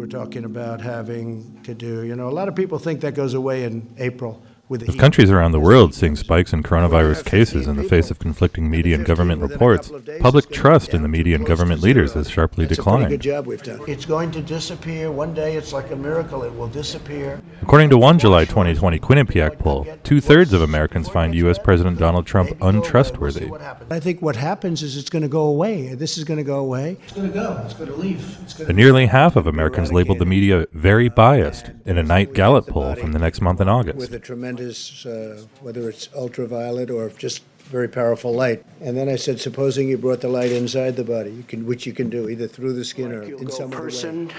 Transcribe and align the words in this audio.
we're 0.00 0.06
talking 0.06 0.46
about 0.46 0.80
having 0.80 1.60
to 1.62 1.74
do. 1.74 2.04
You 2.04 2.16
know, 2.16 2.26
a 2.26 2.32
lot 2.32 2.48
of 2.48 2.56
people 2.56 2.78
think 2.78 3.02
that 3.02 3.14
goes 3.14 3.34
away 3.34 3.64
in 3.64 3.86
April. 3.98 4.42
With 4.70 4.86
the 4.86 4.96
countries 4.96 5.32
around 5.32 5.50
the 5.50 5.58
world 5.58 5.94
seeing 5.96 6.14
spikes 6.14 6.52
in 6.52 6.62
coronavirus 6.62 7.24
cases 7.24 7.66
in 7.66 7.74
the 7.74 7.82
face 7.82 8.08
of 8.12 8.20
conflicting 8.20 8.70
media 8.70 8.94
and 8.94 9.04
government 9.04 9.42
reports, 9.42 9.90
public 10.20 10.48
trust 10.48 10.94
in 10.94 11.02
the 11.02 11.08
media 11.08 11.34
and 11.34 11.44
government 11.44 11.82
leaders 11.82 12.12
has 12.12 12.30
sharply 12.30 12.66
It's 12.66 12.78
a 12.78 12.82
pretty 12.84 12.98
good 13.08 13.18
declined. 13.18 13.22
job 13.22 13.46
we've 13.48 13.62
done. 13.64 13.80
It's 13.88 14.04
going 14.04 14.30
to 14.30 14.40
disappear. 14.40 15.10
One 15.10 15.34
day 15.34 15.56
it's 15.56 15.72
like 15.72 15.90
a 15.90 15.96
miracle. 15.96 16.44
It 16.44 16.54
will 16.54 16.68
disappear. 16.68 17.42
According 17.62 17.90
to 17.90 17.98
one 17.98 18.20
July 18.20 18.44
2020 18.44 19.00
Quinnipiac 19.00 19.58
poll, 19.58 19.88
two 20.04 20.20
thirds 20.20 20.52
of 20.52 20.62
Americans 20.62 21.08
find 21.08 21.34
U.S. 21.34 21.58
President 21.58 21.98
Donald 21.98 22.24
Trump 22.24 22.50
untrustworthy. 22.62 23.50
I 23.90 23.98
think 23.98 24.22
what 24.22 24.36
happens 24.36 24.84
is 24.84 24.96
it's 24.96 25.10
going 25.10 25.22
to 25.22 25.28
go 25.28 25.46
away. 25.46 25.96
This 25.96 26.16
is 26.16 26.22
going 26.22 26.38
to 26.38 26.44
go 26.44 26.60
away. 26.60 26.96
It's 27.02 27.12
going 27.12 27.26
to 27.26 27.34
go. 27.34 27.60
It's 27.64 27.74
going 27.74 27.90
to 27.90 27.96
leave. 27.96 28.38
It's 28.42 28.54
going 28.54 28.68
And 28.68 28.76
nearly 28.76 29.06
half 29.06 29.34
of 29.34 29.48
Americans 29.48 29.92
labeled 29.92 30.20
the 30.20 30.26
media 30.26 30.68
very 30.72 31.08
biased 31.08 31.72
in 31.84 31.98
a 31.98 32.04
Knight 32.04 32.34
Gallup 32.34 32.68
poll 32.68 32.94
from 32.94 33.10
the 33.10 33.18
next 33.18 33.40
month 33.40 33.60
in 33.60 33.68
August. 33.68 33.98
with 33.98 34.14
a 34.14 34.20
tremendous, 34.20 34.59
uh, 34.60 35.42
whether 35.60 35.88
it's 35.88 36.08
ultraviolet 36.14 36.90
or 36.90 37.08
just 37.10 37.42
very 37.64 37.88
powerful 37.88 38.34
light. 38.34 38.64
And 38.80 38.96
then 38.96 39.08
I 39.08 39.16
said, 39.16 39.40
supposing 39.40 39.88
you 39.88 39.96
brought 39.96 40.20
the 40.20 40.28
light 40.28 40.50
inside 40.50 40.96
the 40.96 41.04
body, 41.04 41.30
you 41.30 41.44
can, 41.44 41.66
which 41.66 41.86
you 41.86 41.92
can 41.92 42.10
do 42.10 42.28
either 42.28 42.48
through 42.48 42.72
the 42.72 42.84
skin 42.84 43.12
or 43.12 43.22
in 43.22 43.50
some 43.50 43.66
other 43.68 43.76
way. 43.76 43.82
person, 43.82 44.30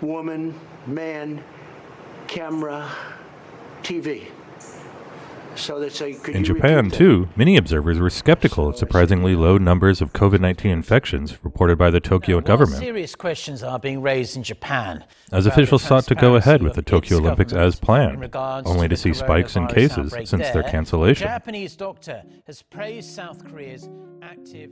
woman, 0.00 0.58
man, 0.86 1.42
camera, 2.26 2.90
TV. 3.82 4.26
So 5.56 5.80
they 5.80 5.88
say, 5.88 6.14
could 6.14 6.36
In 6.36 6.44
Japan, 6.44 6.90
too, 6.90 7.28
many 7.36 7.56
observers 7.56 7.98
were 7.98 8.10
skeptical 8.10 8.68
of 8.68 8.76
surprisingly 8.76 9.34
low 9.34 9.58
numbers 9.58 10.00
of 10.00 10.12
COVID 10.12 10.40
19 10.40 10.70
infections 10.70 11.42
reported 11.44 11.76
by 11.76 11.90
the 11.90 12.00
Tokyo 12.00 12.36
While 12.36 12.42
government, 12.42 12.78
Serious 12.78 13.14
questions 13.14 13.62
are 13.62 13.78
being 13.78 14.00
raised 14.00 14.36
in 14.36 14.42
Japan. 14.42 15.04
as 15.32 15.46
officials 15.46 15.82
sought 15.82 16.04
to 16.04 16.14
go 16.14 16.36
ahead 16.36 16.62
with 16.62 16.74
the 16.74 16.82
Tokyo 16.82 17.18
Olympics 17.18 17.52
as 17.52 17.78
planned, 17.78 18.34
only 18.34 18.88
to 18.88 18.94
the 18.94 18.96
see 18.96 19.12
spikes 19.12 19.56
in 19.56 19.66
cases 19.66 20.12
outbreak 20.12 20.28
since 20.28 20.50
their 20.50 20.62
cancellation. 20.62 21.26
A 21.26 21.30
Japanese 21.30 21.76
doctor 21.76 22.22
has 22.46 22.62
praised 22.62 23.10
South 23.10 23.44
Korea's 23.46 23.88
active. 24.22 24.70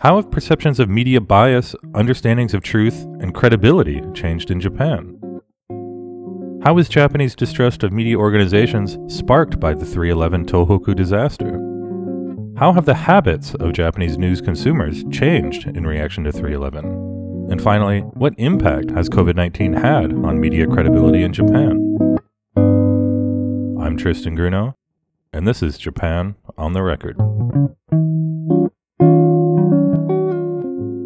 How 0.00 0.16
have 0.16 0.30
perceptions 0.30 0.80
of 0.80 0.88
media 0.88 1.20
bias, 1.20 1.74
understandings 1.94 2.54
of 2.54 2.62
truth, 2.62 3.04
and 3.20 3.34
credibility 3.34 4.02
changed 4.14 4.50
in 4.50 4.60
Japan? 4.60 5.19
How 6.62 6.76
is 6.76 6.90
Japanese 6.90 7.34
distrust 7.34 7.82
of 7.84 7.90
media 7.90 8.18
organizations 8.18 8.98
sparked 9.10 9.58
by 9.58 9.72
the 9.72 9.86
311 9.86 10.44
Tohoku 10.44 10.94
disaster? 10.94 11.52
How 12.58 12.74
have 12.74 12.84
the 12.84 12.92
habits 12.92 13.54
of 13.54 13.72
Japanese 13.72 14.18
news 14.18 14.42
consumers 14.42 15.02
changed 15.10 15.66
in 15.66 15.86
reaction 15.86 16.24
to 16.24 16.32
311? 16.32 17.48
And 17.50 17.62
finally, 17.62 18.00
what 18.00 18.34
impact 18.36 18.90
has 18.90 19.08
COVID 19.08 19.36
19 19.36 19.72
had 19.72 20.12
on 20.12 20.38
media 20.38 20.66
credibility 20.66 21.22
in 21.22 21.32
Japan? 21.32 22.18
I'm 23.80 23.96
Tristan 23.96 24.36
Grunow, 24.36 24.74
and 25.32 25.48
this 25.48 25.62
is 25.62 25.78
Japan 25.78 26.34
on 26.58 26.74
the 26.74 26.82
Record. 26.82 27.16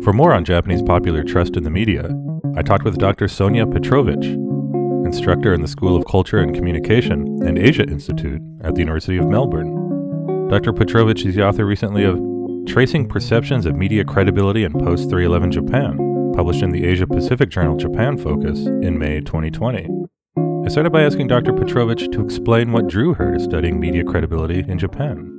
For 0.02 0.12
more 0.12 0.32
on 0.34 0.44
Japanese 0.44 0.82
popular 0.82 1.22
trust 1.22 1.56
in 1.56 1.62
the 1.62 1.70
media, 1.70 2.10
I 2.56 2.62
talked 2.62 2.84
with 2.84 2.98
Dr. 2.98 3.28
Sonia 3.28 3.66
Petrovich, 3.66 4.36
instructor 5.04 5.52
in 5.52 5.60
the 5.60 5.68
School 5.68 5.96
of 5.96 6.04
Culture 6.06 6.38
and 6.38 6.54
Communication 6.54 7.42
and 7.46 7.58
Asia 7.58 7.84
Institute 7.84 8.40
at 8.62 8.74
the 8.74 8.80
University 8.80 9.16
of 9.16 9.26
Melbourne. 9.26 10.48
Dr. 10.48 10.72
Petrovich 10.72 11.24
is 11.24 11.34
the 11.34 11.46
author 11.46 11.64
recently 11.64 12.04
of 12.04 12.20
Tracing 12.66 13.08
Perceptions 13.08 13.66
of 13.66 13.76
Media 13.76 14.04
Credibility 14.04 14.64
in 14.64 14.72
Post 14.72 15.10
311 15.10 15.52
Japan, 15.52 16.32
published 16.34 16.62
in 16.62 16.70
the 16.70 16.84
Asia 16.84 17.06
Pacific 17.06 17.50
journal 17.50 17.76
Japan 17.76 18.16
Focus 18.16 18.66
in 18.66 18.98
May 18.98 19.20
2020. 19.20 19.88
I 20.64 20.68
started 20.68 20.90
by 20.90 21.02
asking 21.02 21.28
Dr. 21.28 21.52
Petrovich 21.52 22.10
to 22.12 22.24
explain 22.24 22.72
what 22.72 22.86
drew 22.86 23.14
her 23.14 23.34
to 23.34 23.40
studying 23.40 23.78
media 23.78 24.04
credibility 24.04 24.64
in 24.66 24.78
Japan. 24.78 25.33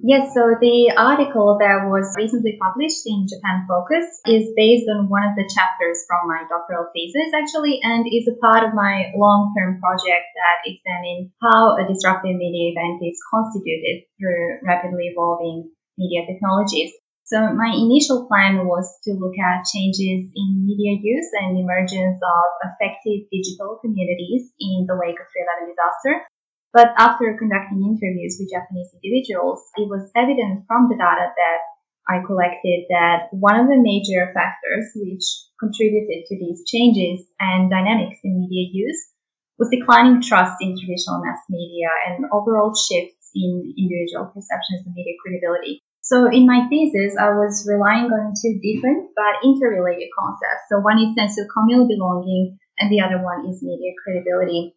Yes, 0.00 0.32
so 0.32 0.56
the 0.56 0.96
article 0.96 1.60
that 1.60 1.84
was 1.84 2.08
recently 2.16 2.56
published 2.56 3.04
in 3.04 3.28
Japan 3.28 3.68
Focus 3.68 4.08
is 4.24 4.48
based 4.56 4.88
on 4.88 5.12
one 5.12 5.28
of 5.28 5.36
the 5.36 5.44
chapters 5.44 6.08
from 6.08 6.24
my 6.24 6.48
doctoral 6.48 6.88
thesis, 6.96 7.36
actually, 7.36 7.84
and 7.84 8.08
is 8.08 8.24
a 8.24 8.40
part 8.40 8.64
of 8.64 8.72
my 8.72 9.12
long 9.12 9.52
term 9.52 9.76
project 9.76 10.24
that 10.40 10.64
examines 10.64 11.28
how 11.44 11.76
a 11.76 11.84
disruptive 11.84 12.32
media 12.32 12.72
event 12.72 13.04
is 13.04 13.20
constituted 13.28 14.08
through 14.16 14.64
rapidly 14.64 15.12
evolving 15.12 15.68
media 16.00 16.24
technologies. 16.24 16.96
So, 17.28 17.52
my 17.52 17.68
initial 17.68 18.24
plan 18.24 18.64
was 18.64 18.88
to 19.04 19.12
look 19.20 19.36
at 19.36 19.68
changes 19.68 20.32
in 20.32 20.64
media 20.64 20.96
use 20.96 21.28
and 21.44 21.60
emergence 21.60 22.16
of 22.24 22.48
effective 22.72 23.28
digital 23.28 23.76
communities 23.84 24.48
in 24.56 24.88
the 24.88 24.96
wake 24.96 25.20
of 25.20 25.28
311 25.28 25.76
disaster. 25.76 26.24
But 26.72 26.94
after 26.98 27.34
conducting 27.34 27.82
interviews 27.82 28.38
with 28.38 28.54
Japanese 28.54 28.94
individuals, 28.94 29.58
it 29.74 29.90
was 29.90 30.10
evident 30.14 30.70
from 30.70 30.86
the 30.86 30.94
data 30.94 31.34
that 31.34 31.60
I 32.06 32.22
collected 32.22 32.86
that 32.90 33.30
one 33.30 33.58
of 33.58 33.66
the 33.66 33.78
major 33.78 34.30
factors 34.34 34.94
which 34.94 35.26
contributed 35.58 36.26
to 36.26 36.34
these 36.38 36.62
changes 36.66 37.26
and 37.38 37.70
dynamics 37.70 38.22
in 38.22 38.38
media 38.38 38.70
use 38.70 39.10
was 39.58 39.68
declining 39.68 40.22
trust 40.22 40.56
in 40.62 40.78
traditional 40.78 41.22
mass 41.22 41.42
media 41.50 41.90
and 42.06 42.24
overall 42.32 42.72
shifts 42.74 43.30
in 43.34 43.74
individual 43.76 44.30
perceptions 44.30 44.86
of 44.86 44.94
media 44.94 45.14
credibility. 45.20 45.82
So 46.00 46.26
in 46.30 46.46
my 46.46 46.66
thesis, 46.70 47.14
I 47.14 47.30
was 47.34 47.68
relying 47.68 48.10
on 48.10 48.34
two 48.34 48.58
different 48.58 49.10
but 49.14 49.42
interrelated 49.44 50.08
concepts. 50.16 50.66
So 50.70 50.80
one 50.80 50.98
is 50.98 51.14
sense 51.14 51.38
of 51.38 51.46
communal 51.52 51.86
belonging 51.86 52.58
and 52.78 52.90
the 52.90 53.02
other 53.02 53.22
one 53.22 53.46
is 53.46 53.62
media 53.62 53.92
credibility 54.02 54.74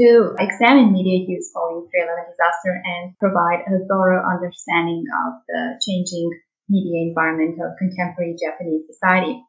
to 0.00 0.34
examine 0.38 0.92
media 0.92 1.24
use 1.28 1.50
following 1.52 1.88
311 1.90 2.32
disaster 2.32 2.72
and 2.72 3.12
provide 3.18 3.66
a 3.68 3.84
thorough 3.84 4.24
understanding 4.24 5.04
of 5.04 5.44
the 5.48 5.76
changing 5.84 6.30
media 6.68 7.08
environment 7.08 7.60
of 7.60 7.76
contemporary 7.76 8.36
Japanese 8.40 8.88
society. 8.88 9.42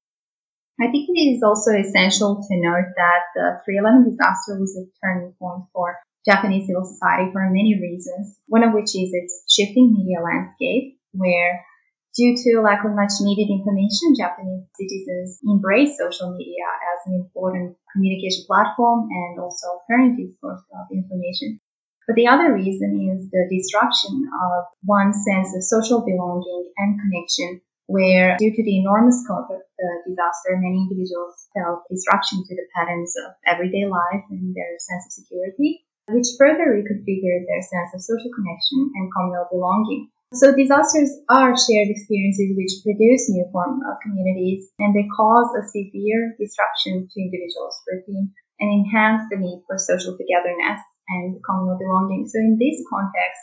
I 0.82 0.90
think 0.90 1.08
it 1.08 1.38
is 1.38 1.44
also 1.44 1.72
essential 1.72 2.42
to 2.42 2.54
note 2.58 2.92
that 2.98 3.24
the 3.36 3.62
311 3.64 4.18
disaster 4.18 4.60
was 4.60 4.76
a 4.76 4.90
turning 5.00 5.32
point 5.40 5.70
for 5.72 5.96
Japanese 6.26 6.68
civil 6.68 6.84
society 6.84 7.32
for 7.32 7.46
many 7.48 7.78
reasons, 7.80 8.40
one 8.48 8.64
of 8.64 8.74
which 8.74 8.96
is 8.96 9.14
its 9.14 9.44
shifting 9.48 9.94
media 9.94 10.20
landscape, 10.24 10.98
where 11.14 11.64
Due 12.14 12.38
to 12.38 12.62
lack 12.62 12.86
of 12.86 12.94
much 12.94 13.18
needed 13.26 13.50
information, 13.50 14.14
Japanese 14.14 14.70
citizens 14.78 15.42
embrace 15.50 15.98
social 15.98 16.30
media 16.38 16.62
as 16.94 17.10
an 17.10 17.18
important 17.18 17.74
communication 17.90 18.46
platform 18.46 19.10
and 19.10 19.42
also 19.42 19.82
alternative 19.82 20.30
source 20.38 20.62
of 20.78 20.86
information. 20.94 21.58
But 22.06 22.14
the 22.14 22.28
other 22.28 22.54
reason 22.54 23.02
is 23.02 23.32
the 23.34 23.50
disruption 23.50 24.30
of 24.30 24.66
one's 24.86 25.26
sense 25.26 25.58
of 25.58 25.66
social 25.66 26.06
belonging 26.06 26.70
and 26.78 27.02
connection, 27.02 27.62
where 27.88 28.38
due 28.38 28.54
to 28.54 28.64
the 28.64 28.78
enormous 28.78 29.26
scope 29.26 29.50
of 29.50 29.66
the 29.80 29.90
disaster, 30.06 30.54
many 30.62 30.86
individuals 30.86 31.50
felt 31.58 31.82
disruption 31.90 32.46
to 32.46 32.54
the 32.54 32.70
patterns 32.78 33.18
of 33.26 33.34
everyday 33.50 33.90
life 33.90 34.22
and 34.30 34.54
their 34.54 34.78
sense 34.78 35.10
of 35.10 35.18
security, 35.18 35.82
which 36.14 36.38
further 36.38 36.78
reconfigured 36.78 37.50
their 37.50 37.66
sense 37.66 37.90
of 37.98 38.06
social 38.06 38.30
connection 38.38 38.94
and 39.02 39.10
communal 39.10 39.50
belonging. 39.50 40.14
So 40.34 40.50
disasters 40.50 41.14
are 41.30 41.54
shared 41.54 41.94
experiences 41.94 42.58
which 42.58 42.82
produce 42.82 43.30
new 43.30 43.46
forms 43.54 43.86
of 43.86 44.02
communities 44.02 44.66
and 44.80 44.90
they 44.90 45.06
cause 45.16 45.46
a 45.54 45.62
severe 45.70 46.34
disruption 46.42 47.06
to 47.06 47.22
individuals' 47.22 47.78
routine 47.86 48.34
and 48.60 48.70
enhance 48.74 49.30
the 49.30 49.38
need 49.38 49.62
for 49.68 49.78
social 49.78 50.18
togetherness 50.18 50.82
and 51.10 51.38
communal 51.46 51.78
belonging. 51.78 52.26
So 52.26 52.40
in 52.40 52.58
this 52.58 52.82
context, 52.90 53.42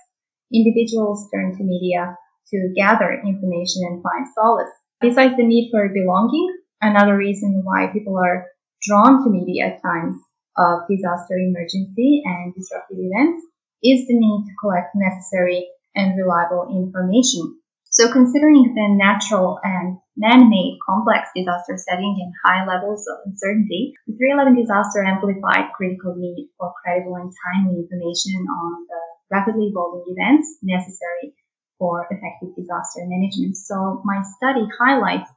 individuals 0.53 1.31
turn 1.31 1.57
to 1.57 1.63
media 1.63 2.19
to 2.51 2.75
gather 2.75 3.23
information 3.23 3.87
and 3.87 4.03
find 4.03 4.27
solace. 4.35 4.75
Besides 5.01 5.37
the 5.39 5.47
need 5.47 5.71
for 5.71 5.89
belonging, 5.95 6.59
another 6.83 7.17
reason 7.17 7.63
why 7.63 7.87
people 7.93 8.19
are 8.19 8.51
drawn 8.83 9.23
to 9.23 9.31
media 9.31 9.79
at 9.79 9.83
times 9.83 10.19
of 10.59 10.91
disaster 10.91 11.39
emergency 11.39 12.23
and 12.25 12.53
disruptive 12.53 12.99
events 12.99 13.47
is 13.79 14.09
the 14.11 14.19
need 14.19 14.45
to 14.51 14.59
collect 14.59 14.91
necessary 14.95 15.71
and 16.01 16.17
reliable 16.17 16.73
information. 16.73 17.61
So 17.93 18.09
considering 18.09 18.73
the 18.73 18.97
natural 18.97 19.61
and 19.61 19.99
man-made 20.17 20.79
complex 20.89 21.29
disaster 21.37 21.77
setting 21.77 22.17
and 22.23 22.33
high 22.41 22.65
levels 22.65 23.05
of 23.11 23.27
uncertainty, 23.27 23.93
the 24.07 24.17
311 24.17 24.57
disaster 24.57 25.05
amplified 25.05 25.75
critical 25.77 26.17
need 26.17 26.49
for 26.57 26.73
credible 26.81 27.21
and 27.21 27.29
timely 27.29 27.85
information 27.85 28.41
on 28.49 28.87
the 28.89 29.01
rapidly 29.29 29.69
evolving 29.69 30.07
events 30.07 30.57
necessary 30.63 31.35
for 31.79 32.07
effective 32.09 32.55
disaster 32.57 33.05
management. 33.05 33.57
So 33.57 34.01
my 34.05 34.23
study 34.39 34.65
highlights 34.79 35.29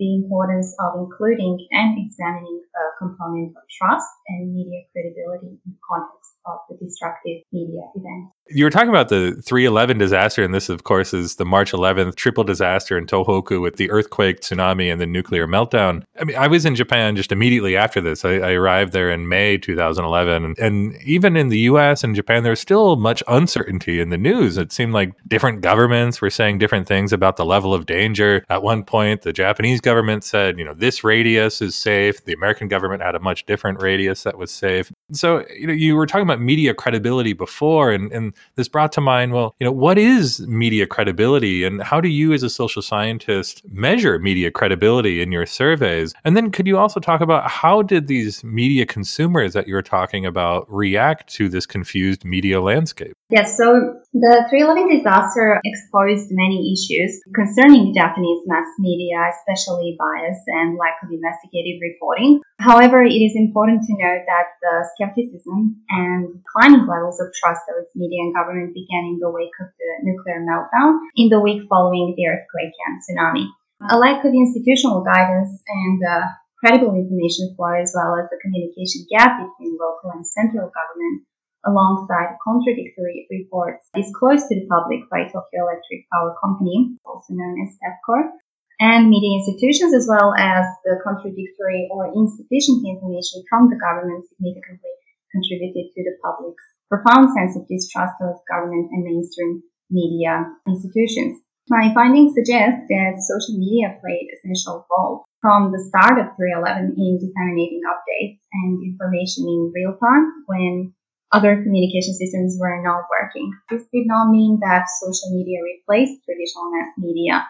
the 0.00 0.16
importance 0.16 0.74
of 0.80 0.96
including 0.96 1.68
and 1.70 1.94
examining 2.00 2.64
a 2.74 2.84
component 2.98 3.52
of 3.54 3.62
trust 3.68 4.08
and 4.28 4.50
media 4.50 4.88
credibility 4.90 5.60
in 5.60 5.72
context 5.84 6.39
the 6.68 6.76
destructive 6.76 7.42
media 7.52 7.82
event. 7.94 8.30
You 8.52 8.64
were 8.64 8.70
talking 8.70 8.88
about 8.88 9.10
the 9.10 9.40
311 9.46 9.98
disaster, 9.98 10.42
and 10.42 10.52
this, 10.52 10.68
of 10.68 10.82
course, 10.82 11.14
is 11.14 11.36
the 11.36 11.44
March 11.44 11.70
11th 11.70 12.16
triple 12.16 12.42
disaster 12.42 12.98
in 12.98 13.06
Tohoku 13.06 13.62
with 13.62 13.76
the 13.76 13.88
earthquake, 13.92 14.40
tsunami, 14.40 14.90
and 14.90 15.00
the 15.00 15.06
nuclear 15.06 15.46
meltdown. 15.46 16.02
I 16.18 16.24
mean, 16.24 16.36
I 16.36 16.48
was 16.48 16.64
in 16.64 16.74
Japan 16.74 17.14
just 17.14 17.30
immediately 17.30 17.76
after 17.76 18.00
this. 18.00 18.24
I, 18.24 18.38
I 18.38 18.52
arrived 18.52 18.92
there 18.92 19.10
in 19.10 19.28
May 19.28 19.56
2011. 19.56 20.56
And 20.58 20.96
even 21.02 21.36
in 21.36 21.48
the 21.48 21.60
US 21.60 22.02
and 22.02 22.16
Japan, 22.16 22.42
there's 22.42 22.58
still 22.58 22.96
much 22.96 23.22
uncertainty 23.28 24.00
in 24.00 24.10
the 24.10 24.18
news. 24.18 24.58
It 24.58 24.72
seemed 24.72 24.94
like 24.94 25.12
different 25.28 25.60
governments 25.60 26.20
were 26.20 26.30
saying 26.30 26.58
different 26.58 26.88
things 26.88 27.12
about 27.12 27.36
the 27.36 27.44
level 27.44 27.72
of 27.72 27.86
danger. 27.86 28.44
At 28.48 28.64
one 28.64 28.84
point, 28.84 29.22
the 29.22 29.32
Japanese 29.32 29.80
government 29.80 30.24
said, 30.24 30.58
you 30.58 30.64
know, 30.64 30.74
this 30.74 31.04
radius 31.04 31.62
is 31.62 31.76
safe. 31.76 32.24
The 32.24 32.32
American 32.32 32.66
government 32.66 33.02
had 33.02 33.14
a 33.14 33.20
much 33.20 33.46
different 33.46 33.80
radius 33.80 34.24
that 34.24 34.36
was 34.36 34.50
safe. 34.50 34.90
So, 35.12 35.44
you 35.56 35.68
know, 35.68 35.72
you 35.72 35.94
were 35.94 36.06
talking 36.06 36.24
about 36.24 36.39
media 36.40 36.74
credibility 36.74 37.32
before, 37.32 37.92
and, 37.92 38.10
and 38.12 38.32
this 38.56 38.68
brought 38.68 38.92
to 38.92 39.00
mind, 39.00 39.32
well, 39.32 39.54
you 39.60 39.64
know, 39.64 39.72
what 39.72 39.98
is 39.98 40.40
media 40.46 40.86
credibility 40.86 41.64
and 41.64 41.82
how 41.82 42.00
do 42.00 42.08
you 42.08 42.32
as 42.32 42.42
a 42.42 42.50
social 42.50 42.82
scientist 42.82 43.62
measure 43.70 44.18
media 44.18 44.50
credibility 44.50 45.22
in 45.22 45.32
your 45.32 45.46
surveys? 45.46 46.14
And 46.24 46.36
then 46.36 46.50
could 46.50 46.66
you 46.66 46.78
also 46.78 47.00
talk 47.00 47.20
about 47.20 47.48
how 47.48 47.82
did 47.82 48.06
these 48.06 48.42
media 48.42 48.86
consumers 48.86 49.52
that 49.52 49.68
you 49.68 49.74
were 49.74 49.82
talking 49.82 50.26
about 50.26 50.66
react 50.68 51.32
to 51.34 51.48
this 51.48 51.66
confused 51.66 52.24
media 52.24 52.60
landscape? 52.60 53.14
Yes, 53.30 53.56
so 53.56 53.94
the 54.12 54.46
311 54.50 54.98
disaster 54.98 55.60
exposed 55.64 56.28
many 56.30 56.74
issues 56.74 57.20
concerning 57.34 57.94
Japanese 57.94 58.42
mass 58.46 58.66
media, 58.78 59.30
especially 59.30 59.96
bias 59.98 60.38
and 60.48 60.76
lack 60.76 60.98
of 61.02 61.10
investigative 61.10 61.78
reporting. 61.80 62.40
However, 62.60 63.00
it 63.00 63.24
is 63.24 63.32
important 63.40 63.88
to 63.88 63.96
note 63.96 64.28
that 64.28 64.48
the 64.60 64.84
skepticism 64.92 65.80
and 65.88 66.28
declining 66.28 66.84
levels 66.84 67.16
of 67.16 67.32
trust 67.32 67.64
towards 67.64 67.88
media 67.96 68.20
and 68.20 68.36
government 68.36 68.76
began 68.76 69.08
in 69.08 69.18
the 69.18 69.32
wake 69.32 69.56
of 69.64 69.72
the 69.80 69.90
nuclear 70.04 70.44
meltdown 70.44 71.00
in 71.16 71.32
the 71.32 71.40
week 71.40 71.64
following 71.72 72.12
the 72.12 72.28
earthquake 72.28 72.76
and 72.84 73.00
tsunami. 73.00 73.48
A 73.88 73.96
lack 73.96 74.20
of 74.28 74.36
institutional 74.36 75.00
guidance 75.00 75.56
and 75.64 76.04
uh, 76.04 76.28
credible 76.60 76.92
information 76.92 77.56
flow, 77.56 77.72
as 77.72 77.96
well 77.96 78.20
as 78.20 78.28
the 78.28 78.36
communication 78.44 79.08
gap 79.08 79.40
between 79.40 79.80
local 79.80 80.12
and 80.12 80.26
central 80.28 80.68
government, 80.68 81.24
alongside 81.64 82.36
contradictory 82.44 83.24
reports 83.32 83.88
disclosed 83.96 84.52
to 84.52 84.60
the 84.60 84.68
public 84.68 85.08
by 85.08 85.24
Tokyo 85.24 85.64
Electric 85.64 86.04
Power 86.12 86.36
Company, 86.36 86.96
also 87.08 87.32
known 87.32 87.56
as 87.64 87.72
TEPCO, 87.80 88.36
and 88.80 89.12
media 89.12 89.36
institutions, 89.36 89.92
as 89.92 90.08
well 90.08 90.32
as 90.34 90.64
the 90.88 90.96
contradictory 91.04 91.86
or 91.92 92.08
insufficient 92.16 92.80
information 92.88 93.44
from 93.48 93.68
the 93.68 93.76
government 93.76 94.24
significantly 94.32 94.96
contributed 95.30 95.92
to 95.92 96.00
the 96.02 96.16
public's 96.24 96.64
profound 96.88 97.30
sense 97.36 97.54
of 97.54 97.68
distrust 97.68 98.16
of 98.24 98.40
government 98.50 98.88
and 98.90 99.04
mainstream 99.04 99.62
media 99.92 100.48
institutions. 100.66 101.38
My 101.68 101.94
findings 101.94 102.34
suggest 102.34 102.88
that 102.90 103.22
social 103.22 103.54
media 103.60 103.94
played 104.02 104.26
a 104.26 104.34
essential 104.42 104.82
role 104.90 105.22
from 105.38 105.70
the 105.70 105.78
start 105.78 106.18
of 106.18 106.34
311 106.34 106.98
in 106.98 107.20
disseminating 107.22 107.84
updates 107.86 108.42
and 108.50 108.82
information 108.82 109.46
in 109.46 109.70
real 109.70 109.94
time 110.02 110.44
when 110.50 110.92
other 111.30 111.62
communication 111.62 112.14
systems 112.14 112.58
were 112.58 112.82
not 112.82 113.06
working. 113.06 113.54
This 113.70 113.86
did 113.94 114.10
not 114.10 114.34
mean 114.34 114.58
that 114.62 114.90
social 114.98 115.30
media 115.30 115.62
replaced 115.62 116.24
traditional 116.26 116.74
mass 116.74 116.90
media, 116.98 117.46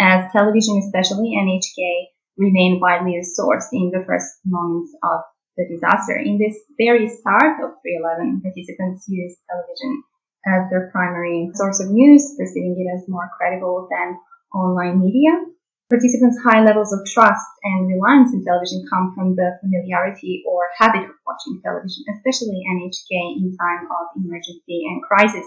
as 0.00 0.32
television, 0.32 0.80
especially 0.80 1.36
NHK, 1.36 2.08
remained 2.38 2.80
widely 2.80 3.18
a 3.20 3.24
source 3.24 3.68
in 3.72 3.92
the 3.92 4.02
first 4.08 4.32
moments 4.46 4.96
of 5.04 5.20
the 5.56 5.68
disaster. 5.68 6.16
In 6.16 6.40
this 6.40 6.56
very 6.80 7.08
start 7.08 7.60
of 7.60 7.76
311, 7.84 8.40
participants 8.40 9.04
used 9.08 9.36
television 9.44 10.02
as 10.48 10.70
their 10.72 10.88
primary 10.90 11.52
source 11.52 11.84
of 11.84 11.92
news, 11.92 12.34
perceiving 12.38 12.80
it 12.80 12.88
as 12.96 13.04
more 13.08 13.28
credible 13.36 13.86
than 13.92 14.16
online 14.56 15.04
media. 15.04 15.36
Participants' 15.90 16.40
high 16.40 16.62
levels 16.64 16.94
of 16.94 17.04
trust 17.04 17.50
and 17.64 17.90
reliance 17.90 18.32
in 18.32 18.44
television 18.44 18.86
come 18.88 19.12
from 19.12 19.34
the 19.34 19.58
familiarity 19.60 20.40
or 20.46 20.70
habit 20.78 21.02
of 21.02 21.18
watching 21.26 21.60
television, 21.60 22.06
especially 22.14 22.62
NHK 22.62 23.36
in 23.36 23.52
time 23.58 23.84
of 23.90 24.16
emergency 24.16 24.86
and 24.86 25.02
crisis. 25.02 25.44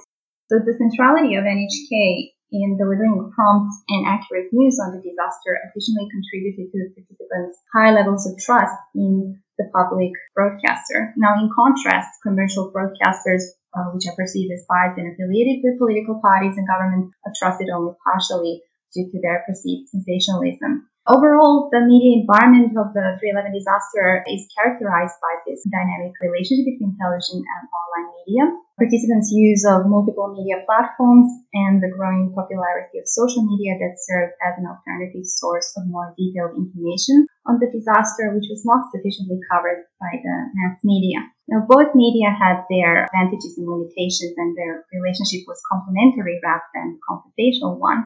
So 0.52 0.60
the 0.60 0.76
centrality 0.78 1.40
of 1.40 1.48
NHK 1.48 2.33
in 2.54 2.78
delivering 2.78 3.34
prompt 3.34 3.74
and 3.90 4.06
accurate 4.06 4.54
news 4.54 4.78
on 4.78 4.94
the 4.94 5.02
disaster 5.02 5.58
additionally 5.66 6.06
contributed 6.14 6.70
to 6.70 6.78
the 6.78 6.94
participants' 6.94 7.58
high 7.74 7.90
levels 7.90 8.30
of 8.30 8.38
trust 8.38 8.78
in 8.94 9.42
the 9.58 9.66
public 9.74 10.14
broadcaster. 10.38 11.14
Now, 11.18 11.34
in 11.42 11.50
contrast, 11.50 12.22
commercial 12.22 12.70
broadcasters, 12.70 13.58
uh, 13.74 13.90
which 13.90 14.06
are 14.06 14.16
perceived 14.16 14.54
as 14.54 14.66
biased 14.70 15.02
and 15.02 15.14
affiliated 15.14 15.66
with 15.66 15.82
political 15.82 16.22
parties 16.22 16.54
and 16.58 16.70
government, 16.70 17.10
are 17.26 17.34
trusted 17.34 17.74
only 17.74 17.98
partially 18.06 18.62
due 18.94 19.10
to 19.10 19.18
their 19.22 19.42
perceived 19.50 19.90
sensationalism. 19.90 20.86
Overall, 21.04 21.68
the 21.74 21.84
media 21.84 22.24
environment 22.24 22.78
of 22.80 22.96
the 22.96 23.20
311 23.20 23.52
disaster 23.52 24.24
is 24.24 24.48
characterized 24.56 25.18
by 25.20 25.34
this 25.44 25.66
dynamic 25.68 26.16
relationship 26.22 26.64
between 26.64 26.96
television 26.96 27.44
and 27.44 27.64
online 27.68 28.10
media. 28.24 28.46
Participants' 28.74 29.30
use 29.30 29.62
of 29.70 29.86
multiple 29.86 30.34
media 30.34 30.66
platforms 30.66 31.30
and 31.54 31.78
the 31.78 31.94
growing 31.94 32.34
popularity 32.34 32.98
of 32.98 33.06
social 33.06 33.46
media 33.46 33.78
that 33.78 34.02
served 34.02 34.34
as 34.42 34.58
an 34.58 34.66
alternative 34.66 35.30
source 35.30 35.70
of 35.78 35.86
more 35.86 36.10
detailed 36.18 36.58
information 36.58 37.28
on 37.46 37.62
the 37.62 37.70
disaster, 37.70 38.34
which 38.34 38.50
was 38.50 38.66
not 38.66 38.90
sufficiently 38.90 39.38
covered 39.46 39.86
by 40.02 40.18
the 40.18 40.36
mass 40.58 40.82
media. 40.84 41.22
Now, 41.48 41.70
both 41.70 41.94
media 41.94 42.34
had 42.34 42.66
their 42.66 43.06
advantages 43.06 43.62
and 43.62 43.70
limitations, 43.70 44.34
and 44.38 44.58
their 44.58 44.90
relationship 44.90 45.46
was 45.46 45.62
complementary 45.70 46.42
rather 46.42 46.66
than 46.74 46.98
confrontational 47.06 47.78
one. 47.78 48.04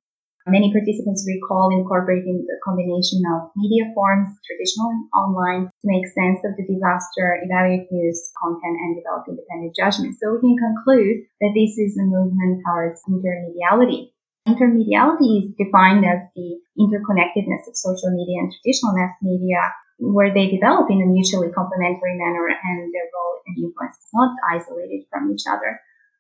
Many 0.48 0.72
participants 0.72 1.28
recall 1.28 1.76
incorporating 1.76 2.48
the 2.48 2.56
combination 2.64 3.20
of 3.36 3.52
media 3.60 3.92
forms, 3.92 4.32
traditional 4.48 4.96
and 4.96 5.04
online, 5.12 5.68
to 5.68 5.84
make 5.84 6.08
sense 6.08 6.40
of 6.48 6.56
the 6.56 6.64
disaster, 6.64 7.44
evaluate 7.44 7.92
news 7.92 8.32
content, 8.40 8.80
and 8.80 8.96
develop 8.96 9.28
independent 9.28 9.76
judgment. 9.76 10.16
So 10.16 10.32
we 10.32 10.40
can 10.40 10.56
conclude 10.56 11.28
that 11.44 11.52
this 11.52 11.76
is 11.76 12.00
a 12.00 12.08
movement 12.08 12.64
towards 12.64 13.04
intermediality. 13.12 14.16
Intermediality 14.48 15.52
is 15.52 15.60
defined 15.60 16.08
as 16.08 16.24
the 16.32 16.64
interconnectedness 16.80 17.68
of 17.68 17.76
social 17.76 18.16
media 18.16 18.40
and 18.40 18.48
traditional 18.48 18.96
mass 18.96 19.20
media, 19.20 19.60
where 20.00 20.32
they 20.32 20.48
develop 20.48 20.88
in 20.88 21.04
a 21.04 21.12
mutually 21.12 21.52
complementary 21.52 22.16
manner 22.16 22.48
and 22.48 22.88
their 22.96 23.12
role 23.12 23.44
and 23.52 23.60
influence 23.60 24.00
is 24.00 24.16
not 24.16 24.32
isolated 24.48 25.04
from 25.12 25.28
each 25.28 25.44
other. 25.44 25.76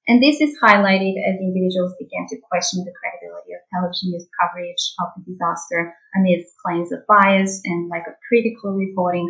And 0.07 0.23
this 0.23 0.39
is 0.39 0.55
highlighted 0.63 1.19
as 1.19 1.35
individuals 1.43 1.91
began 1.99 2.23
to 2.31 2.39
question 2.47 2.87
the 2.87 2.95
credibility 2.95 3.51
of 3.51 3.67
television 3.75 4.15
news 4.15 4.27
coverage 4.39 4.83
of 5.03 5.11
the 5.19 5.27
disaster 5.27 5.91
amidst 6.15 6.55
claims 6.63 6.95
of 6.95 7.03
bias 7.11 7.59
and 7.65 7.91
lack 7.91 8.07
of 8.07 8.15
critical 8.23 8.71
reporting, 8.71 9.27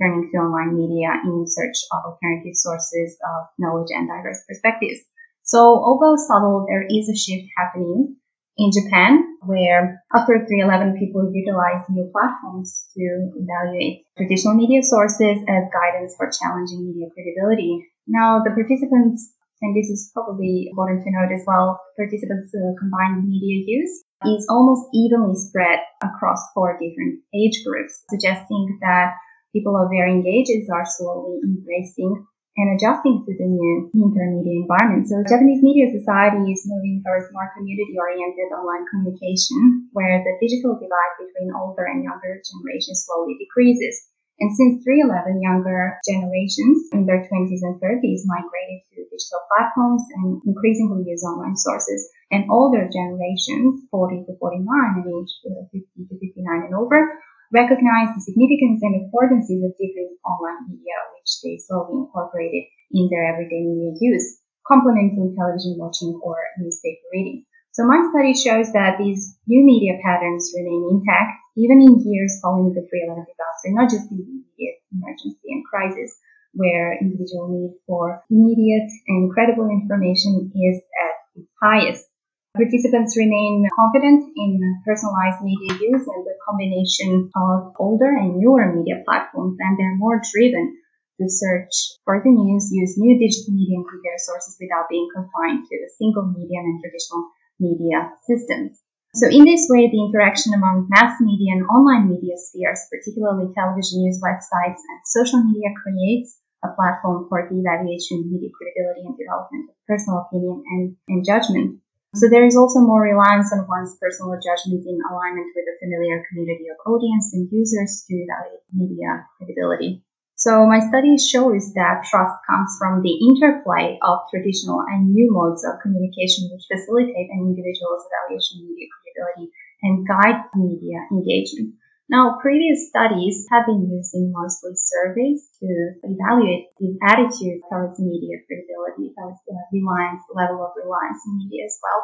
turning 0.00 0.30
to 0.30 0.38
online 0.38 0.78
media 0.78 1.18
in 1.26 1.44
search 1.50 1.74
of 1.90 2.14
alternative 2.14 2.54
sources 2.54 3.18
of 3.26 3.50
knowledge 3.58 3.90
and 3.90 4.06
diverse 4.06 4.38
perspectives. 4.46 5.02
So 5.42 5.58
although 5.82 6.14
subtle, 6.14 6.64
there 6.70 6.86
is 6.86 7.10
a 7.10 7.18
shift 7.18 7.50
happening 7.58 8.14
in 8.56 8.70
Japan, 8.70 9.34
where 9.42 9.98
after 10.14 10.46
311 10.46 10.94
people 10.94 11.26
utilize 11.34 11.82
new 11.90 12.06
platforms 12.12 12.86
to 12.94 13.32
evaluate 13.34 14.06
traditional 14.16 14.54
media 14.54 14.82
sources 14.82 15.42
as 15.48 15.74
guidance 15.74 16.14
for 16.14 16.30
challenging 16.30 16.86
media 16.86 17.10
credibility. 17.10 17.82
Now, 18.06 18.42
the 18.44 18.54
participants 18.54 19.34
and 19.62 19.76
this 19.76 19.88
is 19.88 20.10
probably 20.14 20.68
important 20.70 21.04
to 21.04 21.10
note 21.12 21.32
as 21.32 21.44
well, 21.46 21.80
participants' 21.96 22.54
uh, 22.56 22.72
combined 22.78 23.28
media 23.28 23.64
use 23.66 24.04
is 24.24 24.46
almost 24.48 24.88
evenly 24.92 25.36
spread 25.36 25.80
across 26.02 26.40
four 26.52 26.76
different 26.80 27.20
age 27.34 27.64
groups, 27.64 28.04
suggesting 28.08 28.78
that 28.80 29.16
people 29.52 29.76
of 29.76 29.90
varying 29.90 30.24
ages 30.26 30.68
are 30.68 30.84
slowly 30.84 31.40
embracing 31.44 32.24
and 32.56 32.76
adjusting 32.76 33.24
to 33.24 33.32
the 33.38 33.46
new 33.46 33.88
intermedia 33.96 34.66
environment. 34.66 35.08
So 35.08 35.22
Japanese 35.24 35.62
media 35.62 35.88
society 35.88 36.50
is 36.50 36.66
moving 36.66 37.00
towards 37.00 37.30
more 37.32 37.48
community-oriented 37.56 38.52
online 38.52 38.84
communication, 38.90 39.88
where 39.92 40.20
the 40.20 40.34
digital 40.42 40.76
divide 40.76 41.14
between 41.16 41.54
older 41.54 41.86
and 41.86 42.04
younger 42.04 42.42
generations 42.42 43.06
slowly 43.06 43.38
decreases. 43.38 44.09
And 44.40 44.56
since 44.56 44.80
311, 44.82 45.44
younger 45.44 46.00
generations 46.08 46.88
in 46.96 47.04
their 47.04 47.28
20s 47.28 47.60
and 47.60 47.76
30s 47.76 48.24
migrated 48.24 48.80
to 48.96 49.04
digital 49.04 49.44
platforms 49.52 50.00
and 50.16 50.40
increasingly 50.48 51.04
use 51.04 51.20
online 51.22 51.60
sources. 51.60 52.08
And 52.32 52.48
older 52.48 52.88
generations, 52.88 53.84
40 53.92 54.24
to 54.24 54.32
49 54.40 54.64
and 54.64 55.04
age 55.04 55.32
uh, 55.44 55.68
50 55.68 56.08
to 56.08 56.14
59 56.16 56.72
and 56.72 56.74
over, 56.74 57.20
recognize 57.52 58.16
the 58.16 58.24
significance 58.24 58.80
and 58.80 59.04
affordances 59.04 59.60
of 59.60 59.76
different 59.76 60.16
online 60.24 60.72
media, 60.72 60.96
which 61.20 61.44
they 61.44 61.60
slowly 61.60 62.00
incorporated 62.00 62.64
in 62.96 63.12
their 63.12 63.28
everyday 63.28 63.60
media 63.60 63.92
use, 64.00 64.40
complementing 64.64 65.36
television 65.36 65.76
watching 65.76 66.16
or 66.24 66.38
newspaper 66.56 67.04
reading. 67.12 67.44
So 67.80 67.88
my 67.88 68.04
study 68.12 68.36
shows 68.36 68.76
that 68.76 69.00
these 69.00 69.40
new 69.48 69.64
media 69.64 69.96
patterns 70.04 70.52
remain 70.52 71.00
intact 71.00 71.40
even 71.56 71.80
in 71.80 72.04
years 72.04 72.36
following 72.44 72.76
the 72.76 72.84
311 72.84 73.24
disaster, 73.24 73.72
not 73.72 73.88
just 73.88 74.04
in 74.12 74.20
the 74.20 74.28
immediate 74.28 74.84
emergency 74.92 75.48
and 75.48 75.64
crisis. 75.64 76.12
where 76.52 76.98
individual 77.00 77.48
need 77.48 77.72
for 77.86 78.20
immediate 78.28 78.90
and 79.08 79.32
credible 79.32 79.64
information 79.72 80.52
is 80.52 80.76
at 80.76 81.16
its 81.40 81.48
highest. 81.56 82.04
Participants 82.52 83.16
remain 83.16 83.64
confident 83.72 84.28
in 84.36 84.60
personalized 84.84 85.40
media 85.40 85.72
use 85.80 86.04
and 86.04 86.22
the 86.28 86.36
combination 86.44 87.32
of 87.32 87.72
older 87.80 88.12
and 88.12 88.36
newer 88.36 88.76
media 88.76 89.00
platforms, 89.08 89.56
and 89.56 89.78
they're 89.78 89.96
more 89.96 90.20
driven 90.20 90.76
to 91.16 91.30
search 91.32 91.96
for 92.04 92.20
the 92.20 92.28
news, 92.28 92.68
use 92.68 93.00
new 93.00 93.16
digital 93.16 93.54
media 93.56 93.80
and 93.80 93.88
compare 93.88 94.20
sources 94.20 94.58
without 94.60 94.90
being 94.92 95.08
confined 95.16 95.64
to 95.64 95.74
a 95.80 95.94
single 95.96 96.28
medium 96.28 96.68
and 96.68 96.82
traditional 96.84 97.30
media 97.60 98.10
systems. 98.26 98.80
So 99.14 99.26
in 99.26 99.44
this 99.44 99.66
way, 99.68 99.90
the 99.90 100.06
interaction 100.06 100.54
among 100.54 100.86
mass 100.88 101.18
media 101.20 101.58
and 101.58 101.66
online 101.66 102.08
media 102.08 102.38
spheres, 102.38 102.86
particularly 102.88 103.50
television 103.52 104.06
news 104.06 104.22
websites 104.22 104.82
and 104.86 104.98
social 105.04 105.42
media 105.42 105.74
creates 105.82 106.38
a 106.62 106.70
platform 106.72 107.26
for 107.28 107.48
the 107.50 107.58
evaluation 107.58 108.22
of 108.22 108.30
media 108.30 108.54
credibility 108.54 109.02
and 109.02 109.18
development 109.18 109.70
of 109.70 109.76
personal 109.88 110.22
opinion 110.28 110.62
and, 110.62 110.96
and 111.08 111.26
judgment. 111.26 111.80
So 112.14 112.28
there 112.28 112.46
is 112.46 112.56
also 112.56 112.80
more 112.80 113.02
reliance 113.02 113.52
on 113.52 113.66
one's 113.66 113.98
personal 113.98 114.34
judgment 114.38 114.86
in 114.86 114.98
alignment 115.10 115.54
with 115.54 115.66
a 115.66 115.78
familiar 115.78 116.22
community 116.30 116.66
of 116.70 116.78
audience 116.86 117.34
and 117.34 117.50
users 117.50 118.04
to 118.06 118.14
evaluate 118.14 118.66
media 118.70 119.26
credibility. 119.38 120.02
So 120.40 120.64
my 120.64 120.80
study 120.80 121.20
shows 121.20 121.76
that 121.76 122.08
trust 122.08 122.32
comes 122.48 122.72
from 122.80 123.04
the 123.04 123.12
interplay 123.12 124.00
of 124.00 124.24
traditional 124.32 124.80
and 124.88 125.12
new 125.12 125.28
modes 125.28 125.68
of 125.68 125.84
communication 125.84 126.48
which 126.48 126.64
facilitate 126.64 127.28
an 127.28 127.44
individual's 127.44 128.08
evaluation 128.08 128.64
of 128.64 128.72
media 128.72 128.88
credibility 128.88 129.52
and 129.84 130.08
guide 130.08 130.48
media 130.56 131.04
engagement. 131.12 131.76
Now, 132.08 132.40
previous 132.40 132.88
studies 132.88 133.52
have 133.52 133.68
been 133.68 133.84
using 133.84 134.32
mostly 134.32 134.72
surveys 134.80 135.44
to 135.60 135.68
evaluate 136.08 136.72
these 136.80 136.96
attitudes 137.04 137.60
towards 137.68 138.00
media 138.00 138.40
credibility, 138.48 139.12
towards 139.12 139.44
the 139.44 139.52
uh, 139.52 139.68
reliance, 139.76 140.24
level 140.32 140.64
of 140.64 140.72
reliance 140.72 141.20
in 141.28 141.36
media 141.36 141.68
as 141.68 141.76
well. 141.84 142.00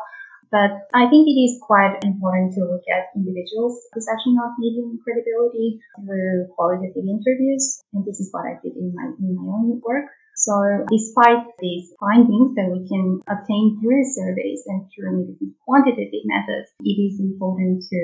But 0.51 0.87
I 0.95 1.11
think 1.11 1.27
it 1.27 1.39
is 1.39 1.59
quite 1.63 1.99
important 2.05 2.55
to 2.55 2.65
look 2.65 2.87
at 2.87 3.11
individuals' 3.17 3.83
perception 3.93 4.39
of 4.39 4.55
media 4.59 4.87
credibility 5.03 5.81
through 5.99 6.49
qualitative 6.55 7.03
interviews. 7.03 7.83
And 7.93 8.05
this 8.05 8.21
is 8.21 8.31
what 8.31 8.47
I 8.47 8.59
did 8.63 8.77
in 8.77 8.95
my, 8.95 9.11
in 9.19 9.35
my 9.35 9.47
own 9.51 9.81
work. 9.83 10.07
So 10.37 10.53
despite 10.93 11.49
these 11.59 11.97
findings 11.99 12.55
that 12.61 12.69
we 12.69 12.85
can 12.87 13.25
obtain 13.25 13.81
through 13.81 14.05
surveys 14.05 14.63
and 14.67 14.85
through 14.93 15.25
maybe 15.25 15.57
quantitative 15.65 16.29
methods, 16.29 16.71
it 16.85 17.01
is 17.01 17.19
important 17.19 17.83
to 17.89 17.99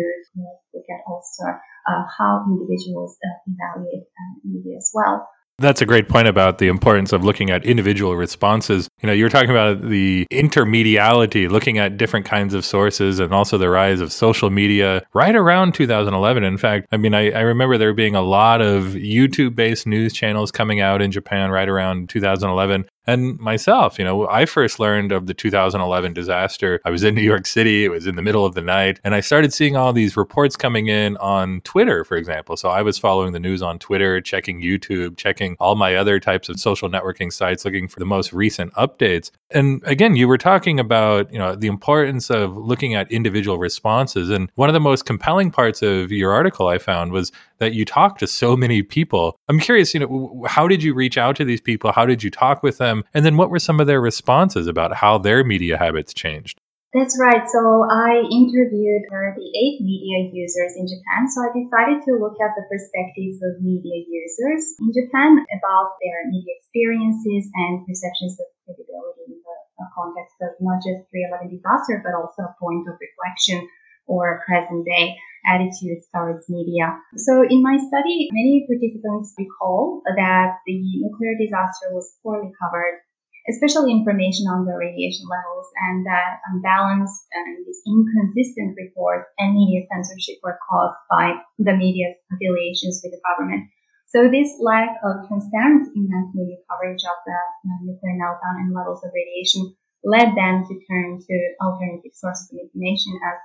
look 0.72 0.88
at 0.88 1.04
also 1.06 1.44
uh, 1.52 2.04
how 2.08 2.48
individuals 2.48 3.18
uh, 3.20 3.36
evaluate 3.44 4.08
uh, 4.08 4.32
media 4.44 4.78
as 4.78 4.90
well. 4.94 5.28
That's 5.58 5.80
a 5.80 5.86
great 5.86 6.08
point 6.08 6.26
about 6.26 6.58
the 6.58 6.66
importance 6.66 7.12
of 7.12 7.24
looking 7.24 7.50
at 7.50 7.64
individual 7.64 8.16
responses. 8.16 8.88
You 9.00 9.06
know, 9.06 9.12
you're 9.12 9.28
talking 9.28 9.50
about 9.50 9.88
the 9.88 10.26
intermediality, 10.32 11.48
looking 11.48 11.78
at 11.78 11.96
different 11.96 12.26
kinds 12.26 12.52
of 12.54 12.64
sources 12.64 13.20
and 13.20 13.32
also 13.32 13.58
the 13.58 13.68
rise 13.68 14.00
of 14.00 14.12
social 14.12 14.50
media 14.50 15.02
right 15.14 15.36
around 15.36 15.74
2011. 15.74 16.42
In 16.42 16.58
fact, 16.58 16.86
I 16.90 16.96
mean, 16.96 17.14
I, 17.14 17.30
I 17.30 17.40
remember 17.40 17.78
there 17.78 17.94
being 17.94 18.16
a 18.16 18.22
lot 18.22 18.60
of 18.60 18.94
YouTube 18.94 19.54
based 19.54 19.86
news 19.86 20.12
channels 20.12 20.50
coming 20.50 20.80
out 20.80 21.00
in 21.00 21.12
Japan 21.12 21.50
right 21.50 21.68
around 21.68 22.08
2011. 22.08 22.86
And 23.06 23.38
myself, 23.38 23.98
you 23.98 24.04
know, 24.04 24.28
I 24.28 24.46
first 24.46 24.78
learned 24.78 25.10
of 25.12 25.26
the 25.26 25.34
2011 25.34 26.12
disaster. 26.12 26.80
I 26.84 26.90
was 26.90 27.02
in 27.02 27.14
New 27.14 27.22
York 27.22 27.46
City. 27.46 27.84
It 27.84 27.88
was 27.88 28.06
in 28.06 28.16
the 28.16 28.22
middle 28.22 28.46
of 28.46 28.54
the 28.54 28.62
night. 28.62 29.00
And 29.02 29.14
I 29.14 29.20
started 29.20 29.52
seeing 29.52 29.76
all 29.76 29.92
these 29.92 30.16
reports 30.16 30.56
coming 30.56 30.86
in 30.86 31.16
on 31.16 31.60
Twitter, 31.62 32.04
for 32.04 32.16
example. 32.16 32.56
So 32.56 32.68
I 32.68 32.82
was 32.82 32.98
following 32.98 33.32
the 33.32 33.40
news 33.40 33.60
on 33.60 33.78
Twitter, 33.78 34.20
checking 34.20 34.60
YouTube, 34.60 35.16
checking 35.16 35.56
all 35.58 35.74
my 35.74 35.96
other 35.96 36.20
types 36.20 36.48
of 36.48 36.60
social 36.60 36.88
networking 36.88 37.32
sites, 37.32 37.64
looking 37.64 37.88
for 37.88 37.98
the 37.98 38.06
most 38.06 38.32
recent 38.32 38.72
updates. 38.74 39.30
And 39.50 39.82
again, 39.84 40.14
you 40.14 40.28
were 40.28 40.38
talking 40.38 40.78
about, 40.78 41.32
you 41.32 41.38
know, 41.38 41.56
the 41.56 41.66
importance 41.66 42.30
of 42.30 42.56
looking 42.56 42.94
at 42.94 43.10
individual 43.10 43.58
responses. 43.58 44.30
And 44.30 44.50
one 44.54 44.68
of 44.68 44.74
the 44.74 44.80
most 44.80 45.06
compelling 45.06 45.50
parts 45.50 45.82
of 45.82 46.12
your 46.12 46.32
article 46.32 46.68
I 46.68 46.78
found 46.78 47.12
was 47.12 47.32
that 47.62 47.78
you 47.78 47.86
talk 47.86 48.18
to 48.18 48.26
so 48.26 48.58
many 48.58 48.82
people. 48.82 49.38
I'm 49.46 49.62
curious, 49.62 49.94
you 49.94 50.00
know, 50.02 50.42
how 50.50 50.66
did 50.66 50.82
you 50.82 50.98
reach 50.98 51.16
out 51.16 51.38
to 51.38 51.46
these 51.46 51.62
people? 51.62 51.94
How 51.94 52.04
did 52.04 52.26
you 52.26 52.30
talk 52.30 52.62
with 52.62 52.82
them? 52.82 53.06
And 53.14 53.24
then 53.24 53.38
what 53.38 53.50
were 53.54 53.62
some 53.62 53.78
of 53.78 53.86
their 53.86 54.02
responses 54.02 54.66
about 54.66 54.98
how 54.98 55.16
their 55.16 55.46
media 55.46 55.78
habits 55.78 56.12
changed? 56.12 56.58
That's 56.90 57.14
right. 57.22 57.46
So 57.46 57.86
I 57.86 58.20
interviewed 58.28 59.06
uh, 59.08 59.30
the 59.38 59.46
eight 59.46 59.78
media 59.80 60.28
users 60.28 60.74
in 60.74 60.90
Japan. 60.90 61.30
So 61.30 61.40
I 61.46 61.54
decided 61.54 62.02
to 62.04 62.18
look 62.18 62.36
at 62.42 62.52
the 62.58 62.66
perspectives 62.66 63.38
of 63.46 63.62
media 63.62 64.02
users 64.10 64.74
in 64.82 64.90
Japan 64.90 65.46
about 65.54 65.96
their 66.02 66.28
media 66.28 66.58
experiences 66.58 67.46
and 67.62 67.86
perceptions 67.86 68.36
of 68.42 68.50
credibility 68.66 69.24
in 69.32 69.40
the 69.40 69.86
context 69.94 70.34
of 70.42 70.58
not 70.58 70.82
just 70.82 71.06
311 71.14 71.62
disaster, 71.62 72.02
but 72.02 72.12
also 72.12 72.42
a 72.44 72.56
point 72.58 72.90
of 72.90 72.98
reflection 72.98 73.64
or 74.10 74.42
present 74.44 74.84
day 74.84 75.14
attitudes 75.46 76.06
towards 76.14 76.48
media. 76.48 76.98
So 77.16 77.42
in 77.42 77.62
my 77.62 77.76
study, 77.76 78.28
many 78.32 78.66
participants 78.66 79.34
recall 79.38 80.02
that 80.04 80.58
the 80.66 80.78
nuclear 81.02 81.34
disaster 81.38 81.90
was 81.90 82.14
poorly 82.22 82.52
covered, 82.60 83.02
especially 83.50 83.90
information 83.90 84.46
on 84.46 84.64
the 84.64 84.76
radiation 84.78 85.26
levels 85.26 85.66
and 85.90 86.06
that 86.06 86.38
unbalanced 86.50 87.26
and 87.34 87.66
inconsistent 87.86 88.78
report 88.78 89.26
and 89.38 89.54
media 89.54 89.86
censorship 89.90 90.38
were 90.42 90.58
caused 90.70 90.98
by 91.10 91.34
the 91.58 91.74
media's 91.74 92.14
affiliations 92.30 93.00
with 93.02 93.12
the 93.12 93.22
government. 93.26 93.66
So 94.12 94.28
this 94.28 94.60
lack 94.60 95.00
of 95.02 95.26
transparency 95.26 95.90
in 95.96 96.04
mass 96.12 96.28
media 96.36 96.60
coverage 96.68 97.00
of 97.00 97.18
the 97.24 97.32
uh, 97.32 97.80
nuclear 97.80 98.12
meltdown 98.20 98.60
and 98.60 98.74
levels 98.76 99.00
of 99.02 99.10
radiation 99.10 99.72
led 100.04 100.34
them 100.36 100.66
to 100.68 100.74
turn 100.84 101.16
to 101.16 101.36
alternative 101.62 102.12
sources 102.12 102.50
of 102.52 102.58
information 102.60 103.16
as 103.24 103.38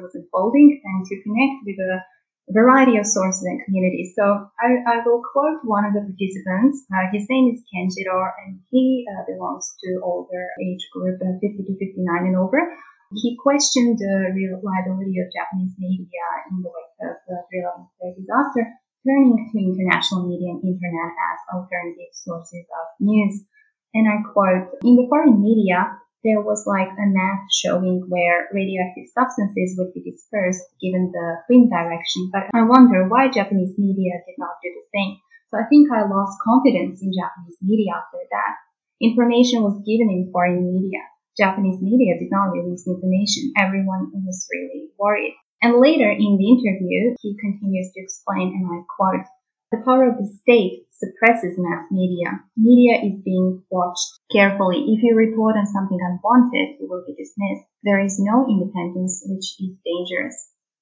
was 0.00 0.14
unfolding 0.14 0.80
and 0.82 1.06
to 1.06 1.22
connect 1.22 1.64
with 1.66 1.78
a 1.78 2.00
variety 2.50 2.96
of 2.96 3.06
sources 3.06 3.44
and 3.44 3.60
communities. 3.64 4.14
So 4.16 4.24
I, 4.56 4.80
I 4.88 4.96
will 5.04 5.20
quote 5.20 5.60
one 5.64 5.84
of 5.84 5.92
the 5.92 6.04
participants. 6.04 6.84
Uh, 6.88 7.12
his 7.12 7.28
name 7.28 7.52
is 7.52 7.60
Kenjiro 7.68 8.24
and 8.44 8.60
he 8.70 9.04
uh, 9.04 9.24
belongs 9.28 9.74
to 9.84 10.00
older 10.02 10.48
age 10.64 10.88
group, 10.92 11.20
uh, 11.20 11.36
50 11.40 11.64
to 11.64 11.74
59 11.76 12.32
and 12.32 12.36
over. 12.36 12.60
He 13.14 13.36
questioned 13.40 13.96
the 13.98 14.32
reliability 14.36 15.16
of 15.20 15.32
Japanese 15.32 15.72
media 15.78 16.24
in 16.52 16.60
the 16.60 16.68
wake 16.68 16.96
of 17.08 17.16
the 17.24 17.40
311 18.04 18.20
disaster, 18.20 18.64
turning 19.04 19.48
to 19.48 19.56
international 19.56 20.28
media 20.28 20.52
and 20.52 20.60
internet 20.60 21.12
as 21.16 21.40
alternative 21.56 22.12
sources 22.12 22.68
of 22.68 22.86
news. 23.00 23.44
And 23.94 24.04
I 24.04 24.20
quote, 24.28 24.76
in 24.84 25.00
the 25.00 25.08
foreign 25.08 25.40
media, 25.40 25.88
there 26.24 26.40
was 26.40 26.66
like 26.66 26.90
a 26.90 27.06
map 27.06 27.46
showing 27.52 28.06
where 28.08 28.48
radioactive 28.52 29.06
substances 29.14 29.78
would 29.78 29.94
be 29.94 30.02
dispersed 30.02 30.66
given 30.82 31.10
the 31.12 31.28
wind 31.48 31.70
direction. 31.70 32.30
But 32.32 32.50
I 32.54 32.66
wonder 32.66 33.06
why 33.06 33.30
Japanese 33.30 33.78
media 33.78 34.18
did 34.26 34.34
not 34.38 34.58
do 34.62 34.70
the 34.74 34.86
same. 34.90 35.18
So 35.48 35.56
I 35.56 35.64
think 35.70 35.88
I 35.90 36.04
lost 36.04 36.42
confidence 36.44 37.00
in 37.00 37.14
Japanese 37.14 37.56
media 37.62 37.94
after 37.96 38.18
that. 38.18 38.54
Information 39.00 39.62
was 39.62 39.80
given 39.86 40.10
in 40.10 40.30
foreign 40.32 40.60
media. 40.60 41.00
Japanese 41.38 41.80
media 41.80 42.18
did 42.18 42.34
not 42.34 42.50
release 42.50 42.86
information. 42.86 43.54
Everyone 43.56 44.10
was 44.26 44.48
really 44.50 44.90
worried. 44.98 45.38
And 45.62 45.80
later 45.80 46.10
in 46.10 46.36
the 46.36 46.50
interview, 46.50 47.14
he 47.22 47.38
continues 47.38 47.90
to 47.94 48.02
explain, 48.02 48.54
and 48.58 48.66
I 48.66 48.82
quote, 48.90 49.26
the 49.70 49.82
power 49.84 50.08
of 50.08 50.16
the 50.16 50.28
state 50.42 50.88
suppresses 50.96 51.54
mass 51.58 51.86
media. 51.90 52.40
Media 52.56 52.98
is 53.04 53.20
being 53.22 53.62
watched 53.70 54.18
carefully. 54.32 54.84
If 54.88 55.02
you 55.02 55.14
report 55.14 55.56
on 55.56 55.66
something 55.66 55.98
unwanted, 56.00 56.80
you 56.80 56.88
will 56.88 57.04
be 57.06 57.14
dismissed. 57.14 57.68
There 57.84 58.00
is 58.00 58.18
no 58.18 58.46
independence, 58.48 59.22
which 59.28 59.60
is 59.60 59.76
dangerous. 59.84 60.36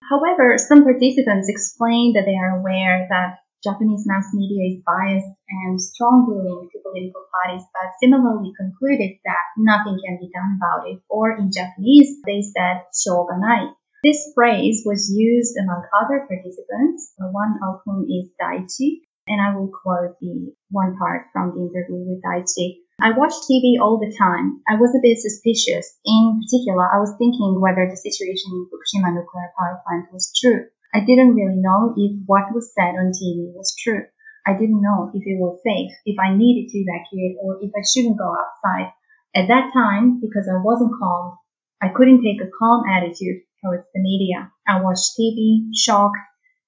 However, 0.08 0.56
some 0.56 0.84
participants 0.84 1.50
explain 1.50 2.14
that 2.14 2.24
they 2.24 2.38
are 2.38 2.60
aware 2.60 3.06
that 3.10 3.42
Japanese 3.64 4.06
mass 4.06 4.30
media 4.32 4.78
is 4.78 4.82
biased 4.86 5.34
and 5.50 5.80
strongly 5.80 6.38
linked 6.38 6.72
to 6.72 6.78
political 6.78 7.26
parties, 7.34 7.66
but 7.74 7.90
similarly 7.98 8.52
concluded 8.54 9.18
that 9.26 9.44
nothing 9.58 9.98
can 9.98 10.18
be 10.22 10.30
done 10.30 10.60
about 10.62 10.86
it. 10.86 11.02
Or 11.10 11.34
in 11.36 11.50
Japanese, 11.50 12.22
they 12.24 12.42
said 12.42 12.86
shoganai, 12.94 13.74
this 14.06 14.30
phrase 14.38 14.86
was 14.86 15.10
used 15.10 15.58
among 15.58 15.82
other 15.90 16.30
participants, 16.30 17.10
one 17.18 17.58
of 17.66 17.82
whom 17.82 18.06
is 18.06 18.30
Daichi, 18.38 19.02
and 19.26 19.42
I 19.42 19.50
will 19.50 19.66
quote 19.66 20.14
the 20.22 20.54
one 20.70 20.94
part 20.94 21.26
from 21.32 21.50
the 21.50 21.66
interview 21.66 22.06
with 22.06 22.22
Daichi. 22.22 22.86
I 23.02 23.18
watch 23.18 23.34
TV 23.50 23.82
all 23.82 23.98
the 23.98 24.14
time. 24.14 24.62
I 24.62 24.78
was 24.78 24.94
a 24.94 25.02
bit 25.02 25.18
suspicious. 25.18 25.98
In 26.06 26.38
particular, 26.38 26.86
I 26.86 27.02
was 27.02 27.18
thinking 27.18 27.58
whether 27.58 27.82
the 27.90 27.98
situation 27.98 28.54
in 28.54 28.70
Fukushima 28.70 29.10
nuclear 29.10 29.50
power 29.58 29.82
plant 29.82 30.06
was 30.14 30.30
true. 30.38 30.70
I 30.94 31.02
didn't 31.02 31.34
really 31.34 31.58
know 31.58 31.92
if 31.98 32.14
what 32.30 32.54
was 32.54 32.70
said 32.78 32.94
on 32.94 33.10
TV 33.10 33.50
was 33.58 33.74
true. 33.74 34.06
I 34.46 34.54
didn't 34.54 34.86
know 34.86 35.10
if 35.12 35.26
it 35.26 35.34
was 35.34 35.58
safe, 35.66 35.90
if 36.06 36.14
I 36.22 36.30
needed 36.30 36.70
to 36.70 36.78
evacuate, 36.78 37.42
or 37.42 37.58
if 37.60 37.74
I 37.74 37.82
shouldn't 37.82 38.22
go 38.22 38.30
outside. 38.30 38.94
At 39.34 39.50
that 39.50 39.74
time, 39.74 40.22
because 40.22 40.46
I 40.46 40.62
wasn't 40.62 40.94
calm, 40.94 41.42
I 41.82 41.88
couldn't 41.90 42.22
take 42.22 42.40
a 42.40 42.54
calm 42.56 42.86
attitude 42.86 43.42
towards 43.66 43.86
the 43.92 44.00
media. 44.00 44.52
I 44.68 44.80
watched 44.80 45.18
TV, 45.18 45.74
shocked, 45.74 46.18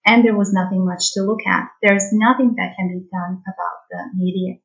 and 0.05 0.25
there 0.25 0.37
was 0.37 0.53
nothing 0.53 0.85
much 0.85 1.15
to 1.15 1.23
look 1.23 1.47
at. 1.47 1.71
There's 1.83 2.11
nothing 2.13 2.55
that 2.59 2.75
can 2.75 2.89
be 2.89 3.07
done 3.07 3.43
about 3.47 3.79
the 3.91 4.03
media. 4.19 4.59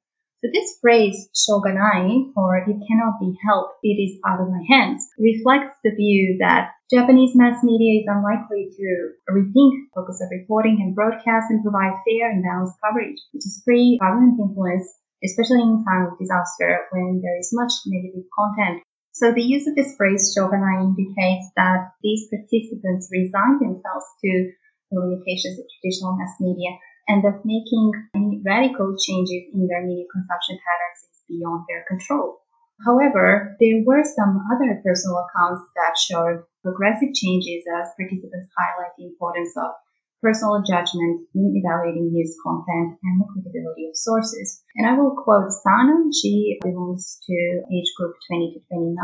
So 0.44 0.52
this 0.52 0.76
phrase, 0.82 1.30
shoganai, 1.32 2.36
or 2.36 2.58
it 2.58 2.76
cannot 2.88 3.16
be 3.22 3.32
helped, 3.48 3.80
it 3.82 3.96
is 3.96 4.20
out 4.28 4.42
of 4.42 4.52
my 4.52 4.60
hands, 4.68 5.08
reflects 5.18 5.80
the 5.86 5.96
view 5.96 6.36
that 6.40 6.72
Japanese 6.92 7.32
mass 7.34 7.64
media 7.64 8.02
is 8.02 8.08
unlikely 8.12 8.68
to 8.76 8.88
rethink 9.32 9.88
focus 9.96 10.20
of 10.20 10.28
reporting 10.36 10.84
and 10.84 10.96
broadcast 10.96 11.48
and 11.50 11.64
provide 11.64 11.96
fair 12.04 12.30
and 12.30 12.44
balanced 12.44 12.76
coverage, 12.84 13.16
which 13.32 13.48
is 13.48 13.62
free 13.64 13.98
government 14.02 14.36
influence, 14.36 14.92
especially 15.24 15.64
in 15.64 15.86
time 15.88 16.12
of 16.12 16.20
disaster 16.20 16.92
when 16.92 17.22
there 17.24 17.40
is 17.40 17.56
much 17.56 17.72
negative 17.88 18.28
content. 18.36 18.84
So 19.14 19.32
the 19.32 19.46
use 19.46 19.68
of 19.68 19.76
this 19.76 19.96
phrase 19.96 20.34
shoganai 20.34 20.82
indicates 20.82 21.54
that 21.56 21.94
these 22.02 22.28
participants 22.34 23.10
resign 23.14 23.62
themselves 23.62 24.10
to 24.26 24.52
the 24.90 25.00
limitations 25.00 25.60
of 25.60 25.70
traditional 25.70 26.18
mass 26.18 26.34
media 26.42 26.82
and 27.08 27.24
that 27.24 27.46
making 27.46 27.94
any 28.16 28.42
radical 28.44 28.98
changes 28.98 29.54
in 29.54 29.68
their 29.70 29.86
media 29.86 30.10
consumption 30.10 30.58
patterns 30.66 31.06
is 31.14 31.22
beyond 31.30 31.66
their 31.70 31.86
control. 31.88 32.42
However, 32.82 33.56
there 33.62 33.86
were 33.86 34.04
some 34.04 34.42
other 34.50 34.82
personal 34.84 35.22
accounts 35.30 35.62
that 35.78 35.94
showed 35.94 36.44
progressive 36.64 37.14
changes 37.14 37.70
as 37.70 37.94
participants 37.94 38.50
highlight 38.58 38.98
the 38.98 39.06
importance 39.14 39.54
of 39.58 39.78
personal 40.24 40.64
judgment 40.64 41.28
in 41.36 41.52
evaluating 41.60 42.16
news 42.16 42.34
content 42.40 42.96
and 43.04 43.20
the 43.20 43.28
credibility 43.28 43.92
of 43.92 44.00
sources. 44.00 44.64
And 44.80 44.88
I 44.88 44.96
will 44.96 45.20
quote 45.20 45.52
Sana. 45.52 46.08
She 46.16 46.58
belongs 46.64 47.20
to 47.28 47.36
age 47.68 47.92
group 48.00 48.16
20 48.32 48.56
to 48.56 48.60
29. 48.72 48.96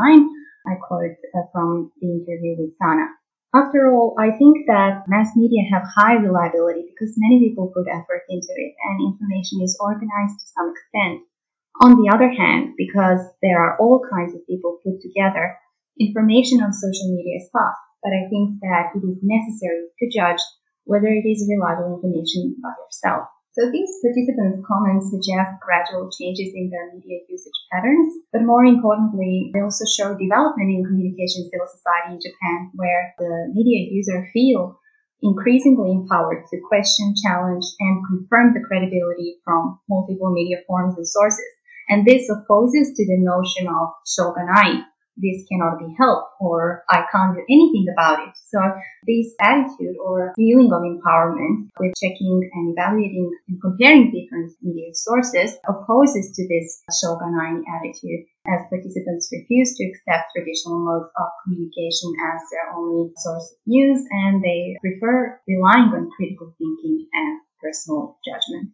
I 0.66 0.74
quote 0.80 1.20
uh, 1.36 1.44
from 1.52 1.92
the 2.00 2.08
interview 2.08 2.56
with 2.56 2.72
Sana. 2.80 3.12
After 3.52 3.92
all, 3.92 4.16
I 4.18 4.30
think 4.32 4.66
that 4.66 5.04
mass 5.08 5.36
media 5.36 5.68
have 5.72 5.82
high 5.84 6.14
reliability 6.14 6.86
because 6.88 7.18
many 7.18 7.40
people 7.40 7.72
put 7.74 7.90
effort 7.90 8.22
into 8.30 8.54
it 8.56 8.72
and 8.78 9.12
information 9.12 9.60
is 9.60 9.76
organized 9.80 10.38
to 10.40 10.46
some 10.54 10.72
extent. 10.72 11.26
On 11.82 11.98
the 11.98 12.12
other 12.14 12.30
hand, 12.30 12.74
because 12.76 13.20
there 13.42 13.58
are 13.58 13.76
all 13.78 14.00
kinds 14.06 14.34
of 14.34 14.46
people 14.46 14.78
put 14.84 15.00
together, 15.02 15.58
information 15.98 16.62
on 16.62 16.72
social 16.72 17.10
media 17.10 17.42
is 17.42 17.50
fast, 17.52 17.80
but 18.02 18.12
I 18.12 18.28
think 18.30 18.60
that 18.62 18.94
it 18.94 19.02
is 19.02 19.18
necessary 19.20 19.88
to 19.98 20.10
judge 20.14 20.40
whether 20.90 21.06
it 21.06 21.22
is 21.22 21.46
reliable 21.46 21.94
information 21.94 22.58
by 22.58 22.74
yourself. 22.74 23.30
So 23.54 23.70
these 23.70 23.90
participants' 24.02 24.66
comments 24.66 25.10
suggest 25.10 25.62
gradual 25.62 26.10
changes 26.10 26.50
in 26.54 26.70
their 26.70 26.90
media 26.90 27.22
usage 27.30 27.58
patterns, 27.70 28.14
but 28.34 28.46
more 28.46 28.66
importantly, 28.66 29.50
they 29.54 29.62
also 29.62 29.86
show 29.86 30.18
development 30.18 30.70
in 30.70 30.86
communication 30.86 31.46
civil 31.46 31.70
society 31.70 32.18
in 32.18 32.22
Japan, 32.22 32.74
where 32.74 33.14
the 33.18 33.54
media 33.54 33.90
user 33.90 34.26
feel 34.34 34.78
increasingly 35.22 35.90
empowered 35.90 36.46
to 36.50 36.62
question, 36.66 37.14
challenge, 37.22 37.66
and 37.78 38.06
confirm 38.06 38.54
the 38.54 38.66
credibility 38.66 39.38
from 39.44 39.78
multiple 39.88 40.30
media 40.30 40.58
forms 40.66 40.94
and 40.96 41.06
sources. 41.06 41.50
And 41.88 42.06
this 42.06 42.30
opposes 42.30 42.94
to 42.94 43.02
the 43.06 43.18
notion 43.18 43.66
of 43.66 43.94
shoganai, 44.06 44.86
this 45.16 45.44
cannot 45.50 45.78
be 45.78 45.94
helped 45.98 46.34
or 46.40 46.84
I 46.88 47.04
can't 47.12 47.36
do 47.36 47.42
anything 47.48 47.86
about 47.92 48.26
it. 48.26 48.34
So 48.48 48.60
this 49.06 49.34
attitude 49.40 49.96
or 50.02 50.32
feeling 50.36 50.72
of 50.72 50.82
empowerment 50.82 51.70
with 51.78 51.94
checking 52.00 52.48
and 52.54 52.74
evaluating 52.76 53.30
and 53.48 53.60
comparing 53.60 54.12
different 54.12 54.52
media 54.62 54.94
sources 54.94 55.58
opposes 55.68 56.32
to 56.36 56.42
this 56.48 56.82
shoganai 56.90 57.62
attitude 57.66 58.26
as 58.46 58.66
participants 58.70 59.28
refuse 59.32 59.76
to 59.76 59.84
accept 59.84 60.32
traditional 60.34 60.80
modes 60.80 61.10
of 61.16 61.28
communication 61.44 62.10
as 62.32 62.40
their 62.50 62.72
only 62.74 63.12
source 63.16 63.52
of 63.52 63.58
news 63.66 64.00
and 64.10 64.42
they 64.42 64.76
prefer 64.80 65.38
relying 65.46 65.92
on 65.92 66.10
critical 66.16 66.54
thinking 66.58 67.06
and 67.12 67.40
personal 67.60 68.18
judgment. 68.24 68.72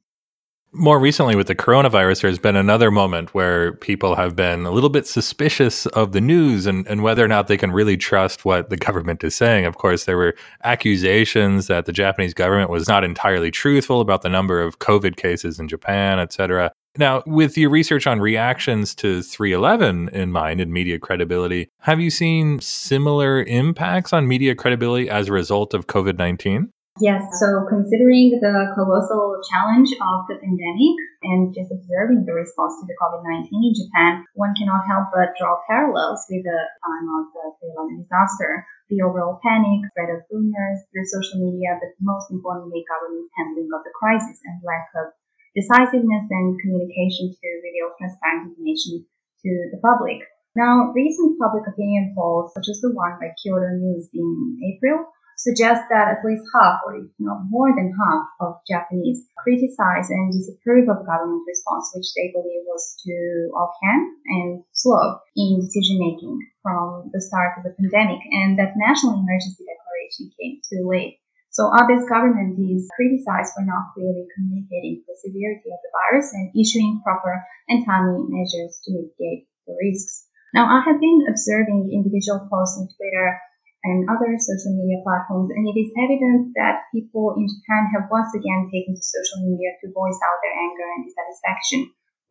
More 0.78 0.98
recently, 0.98 1.36
with 1.36 1.46
the 1.46 1.54
coronavirus, 1.54 2.20
there's 2.20 2.38
been 2.38 2.54
another 2.54 2.90
moment 2.90 3.32
where 3.32 3.72
people 3.72 4.14
have 4.14 4.36
been 4.36 4.66
a 4.66 4.70
little 4.70 4.90
bit 4.90 5.06
suspicious 5.06 5.86
of 5.86 6.12
the 6.12 6.20
news 6.20 6.66
and, 6.66 6.86
and 6.86 7.02
whether 7.02 7.24
or 7.24 7.28
not 7.28 7.46
they 7.46 7.56
can 7.56 7.72
really 7.72 7.96
trust 7.96 8.44
what 8.44 8.68
the 8.68 8.76
government 8.76 9.24
is 9.24 9.34
saying. 9.34 9.64
Of 9.64 9.78
course, 9.78 10.04
there 10.04 10.18
were 10.18 10.34
accusations 10.64 11.68
that 11.68 11.86
the 11.86 11.92
Japanese 11.92 12.34
government 12.34 12.68
was 12.68 12.88
not 12.88 13.04
entirely 13.04 13.50
truthful 13.50 14.02
about 14.02 14.20
the 14.20 14.28
number 14.28 14.60
of 14.60 14.78
COVID 14.78 15.16
cases 15.16 15.58
in 15.58 15.66
Japan, 15.66 16.18
et 16.18 16.34
cetera. 16.34 16.70
Now, 16.98 17.22
with 17.26 17.56
your 17.56 17.70
research 17.70 18.06
on 18.06 18.20
reactions 18.20 18.94
to 18.96 19.22
311 19.22 20.10
in 20.10 20.30
mind 20.30 20.60
and 20.60 20.70
media 20.70 20.98
credibility, 20.98 21.68
have 21.80 22.00
you 22.00 22.10
seen 22.10 22.60
similar 22.60 23.42
impacts 23.44 24.12
on 24.12 24.28
media 24.28 24.54
credibility 24.54 25.08
as 25.08 25.28
a 25.28 25.32
result 25.32 25.72
of 25.72 25.86
COVID 25.86 26.18
19? 26.18 26.70
Yes, 26.96 27.28
so 27.36 27.68
considering 27.68 28.40
the 28.40 28.72
colossal 28.72 29.36
challenge 29.44 29.92
of 30.00 30.24
the 30.32 30.40
pandemic 30.40 30.96
and 31.28 31.52
just 31.52 31.68
observing 31.68 32.24
the 32.24 32.32
response 32.32 32.80
to 32.80 32.88
the 32.88 32.96
COVID-19 32.96 33.52
in 33.52 33.76
Japan, 33.76 34.24
one 34.32 34.56
cannot 34.56 34.88
help 34.88 35.12
but 35.12 35.36
draw 35.36 35.60
parallels 35.68 36.24
with 36.32 36.48
the 36.48 36.56
time 36.56 37.06
of 37.20 37.28
the 37.36 37.44
311 37.60 38.00
disaster. 38.00 38.64
The 38.88 39.04
overall 39.04 39.36
panic, 39.44 39.84
spread 39.92 40.08
of 40.08 40.24
rumors 40.32 40.88
through 40.88 41.04
social 41.04 41.44
media, 41.44 41.76
but 41.76 41.92
most 42.00 42.32
importantly, 42.32 42.88
government 42.88 43.28
handling 43.36 43.68
of 43.76 43.84
the 43.84 43.92
crisis 43.92 44.40
and 44.48 44.56
lack 44.64 44.88
of 44.96 45.12
decisiveness 45.52 46.24
and 46.32 46.56
communication 46.64 47.28
to 47.28 47.46
reveal 47.60 47.92
transparent 48.00 48.56
information 48.56 49.04
to 49.44 49.50
the 49.68 49.80
public. 49.84 50.24
Now, 50.56 50.96
recent 50.96 51.36
public 51.36 51.68
opinion 51.68 52.16
polls, 52.16 52.56
such 52.56 52.72
as 52.72 52.80
the 52.80 52.88
one 52.96 53.20
by 53.20 53.36
Kyodo 53.36 53.76
News 53.76 54.08
in 54.16 54.56
April, 54.64 55.12
suggests 55.46 55.86
that 55.94 56.10
at 56.10 56.26
least 56.26 56.42
half, 56.50 56.82
or 56.82 56.98
if 56.98 57.06
not 57.22 57.46
more 57.46 57.70
than 57.70 57.94
half, 57.94 58.26
of 58.42 58.58
Japanese 58.66 59.30
criticize 59.38 60.10
and 60.10 60.34
disapprove 60.34 60.90
of 60.90 61.06
government 61.06 61.46
response, 61.46 61.94
which 61.94 62.10
they 62.18 62.34
believe 62.34 62.66
was 62.66 62.98
too 62.98 63.54
offhand 63.54 64.02
and 64.26 64.66
slow 64.74 65.22
in 65.38 65.62
decision 65.62 66.02
making 66.02 66.34
from 66.66 67.14
the 67.14 67.22
start 67.22 67.54
of 67.54 67.62
the 67.62 67.78
pandemic, 67.78 68.18
and 68.34 68.58
that 68.58 68.74
national 68.74 69.22
emergency 69.22 69.62
declaration 69.62 70.34
came 70.34 70.58
too 70.66 70.82
late. 70.82 71.22
So 71.54 71.70
Abe's 71.70 72.04
government 72.10 72.58
is 72.58 72.90
criticized 72.92 73.54
for 73.54 73.62
not 73.62 73.94
clearly 73.94 74.26
communicating 74.34 75.06
the 75.06 75.14
severity 75.16 75.70
of 75.70 75.80
the 75.80 75.94
virus 75.94 76.34
and 76.34 76.52
issuing 76.52 77.00
proper 77.06 77.40
and 77.70 77.86
timely 77.86 78.26
measures 78.28 78.82
to 78.84 78.92
mitigate 78.92 79.48
the 79.64 79.72
risks. 79.78 80.26
Now, 80.52 80.68
I 80.68 80.84
have 80.84 81.00
been 81.00 81.24
observing 81.30 81.94
individual 81.94 82.44
posts 82.50 82.76
on 82.76 82.92
Twitter 82.92 83.40
and 83.86 84.10
other 84.10 84.34
social 84.42 84.74
media 84.74 84.98
platforms. 85.06 85.54
And 85.54 85.62
it 85.70 85.78
is 85.78 85.94
evident 85.94 86.58
that 86.58 86.90
people 86.90 87.38
in 87.38 87.46
Japan 87.46 87.86
have 87.94 88.10
once 88.10 88.34
again 88.34 88.66
taken 88.68 88.98
to 88.98 89.02
social 89.02 89.46
media 89.46 89.78
to 89.80 89.94
voice 89.94 90.18
out 90.18 90.42
their 90.42 90.58
anger 90.58 90.86
and 90.98 91.06
dissatisfaction 91.06 91.80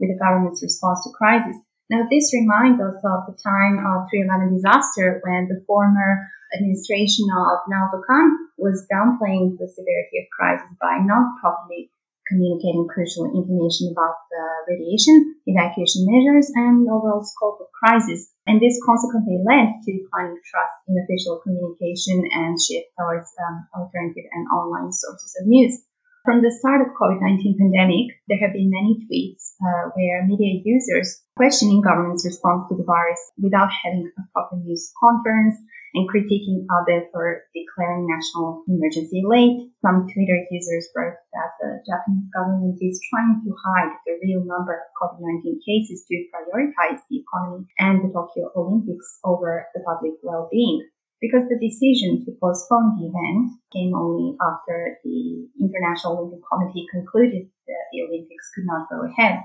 with 0.03 0.11
the 0.11 0.19
government's 0.19 0.59
response 0.59 1.07
to 1.07 1.15
crisis. 1.15 1.55
Now, 1.87 2.03
this 2.09 2.33
reminds 2.33 2.81
us 2.81 2.99
of 2.99 3.29
the 3.29 3.37
time 3.39 3.79
of 3.79 4.11
311 4.11 4.57
disaster 4.57 5.21
when 5.23 5.47
the 5.47 5.63
former 5.63 6.27
administration 6.51 7.29
of 7.31 7.63
Naoto 7.71 8.01
Kan 8.03 8.51
was 8.57 8.87
downplaying 8.91 9.55
the 9.55 9.69
severity 9.69 10.19
of 10.19 10.33
crisis 10.33 10.71
by 10.81 10.99
not 10.99 11.39
properly 11.39 11.91
communicating 12.27 12.87
crucial 12.89 13.29
information 13.31 13.93
about 13.93 14.17
the 14.31 14.43
radiation, 14.73 15.35
evacuation 15.45 16.05
measures, 16.09 16.51
and 16.53 16.89
overall 16.89 17.23
scope 17.23 17.61
of 17.61 17.69
crisis. 17.71 18.33
And 18.45 18.61
this 18.61 18.81
consequently 18.85 19.41
led 19.45 19.81
to 19.85 19.89
declining 19.93 20.41
trust 20.45 20.75
in 20.89 20.97
official 21.01 21.41
communication 21.41 22.25
and 22.33 22.57
shift 22.57 22.89
towards 22.97 23.29
um, 23.41 23.67
alternative 23.73 24.25
and 24.33 24.47
online 24.49 24.91
sources 24.91 25.37
of 25.39 25.47
news. 25.47 25.81
From 26.25 26.41
the 26.41 26.49
start 26.49 26.81
of 26.81 26.97
COVID-19 26.97 27.53
pandemic, 27.61 28.17
there 28.27 28.41
have 28.41 28.57
been 28.57 28.73
many 28.73 28.97
tweets 29.05 29.53
uh, 29.61 29.93
where 29.93 30.25
media 30.25 30.57
users 30.65 31.21
questioning 31.37 31.85
government's 31.85 32.25
response 32.25 32.65
to 32.69 32.75
the 32.75 32.83
virus 32.83 33.21
without 33.37 33.69
having 33.69 34.09
a 34.17 34.21
proper 34.33 34.57
news 34.57 34.89
conference 34.97 35.53
and 35.95 36.11
critiquing 36.11 36.67
Abe 36.67 37.07
for 37.15 37.47
declaring 37.55 38.03
national 38.03 38.67
emergency 38.67 39.23
late. 39.23 39.71
Some 39.79 40.11
Twitter 40.11 40.43
users 40.51 40.91
wrote 40.91 41.15
that 41.31 41.51
the 41.63 41.79
Japanese 41.87 42.27
government 42.35 42.77
is 42.83 42.99
trying 43.07 43.39
to 43.47 43.51
hide 43.55 43.95
the 44.03 44.19
real 44.19 44.43
number 44.43 44.75
of 44.75 44.91
COVID-19 44.99 45.63
cases 45.63 46.03
to 46.11 46.27
prioritize 46.35 46.99
the 47.07 47.23
economy 47.23 47.63
and 47.79 48.03
the 48.03 48.11
Tokyo 48.11 48.51
Olympics 48.59 49.19
over 49.23 49.67
the 49.73 49.79
public 49.87 50.19
well-being. 50.21 50.83
Because 51.23 51.47
the 51.47 51.57
decision 51.63 52.27
to 52.27 52.35
postpone 52.43 52.99
the 52.99 53.07
event 53.07 53.55
came 53.71 53.95
only 53.95 54.35
after 54.43 54.99
the 55.01 55.47
International 55.63 56.19
Olympic 56.19 56.43
Committee 56.43 56.91
concluded 56.91 57.47
that 57.47 57.83
the 57.95 58.03
Olympics 58.03 58.51
could 58.51 58.67
not 58.67 58.91
go 58.91 59.07
ahead. 59.07 59.39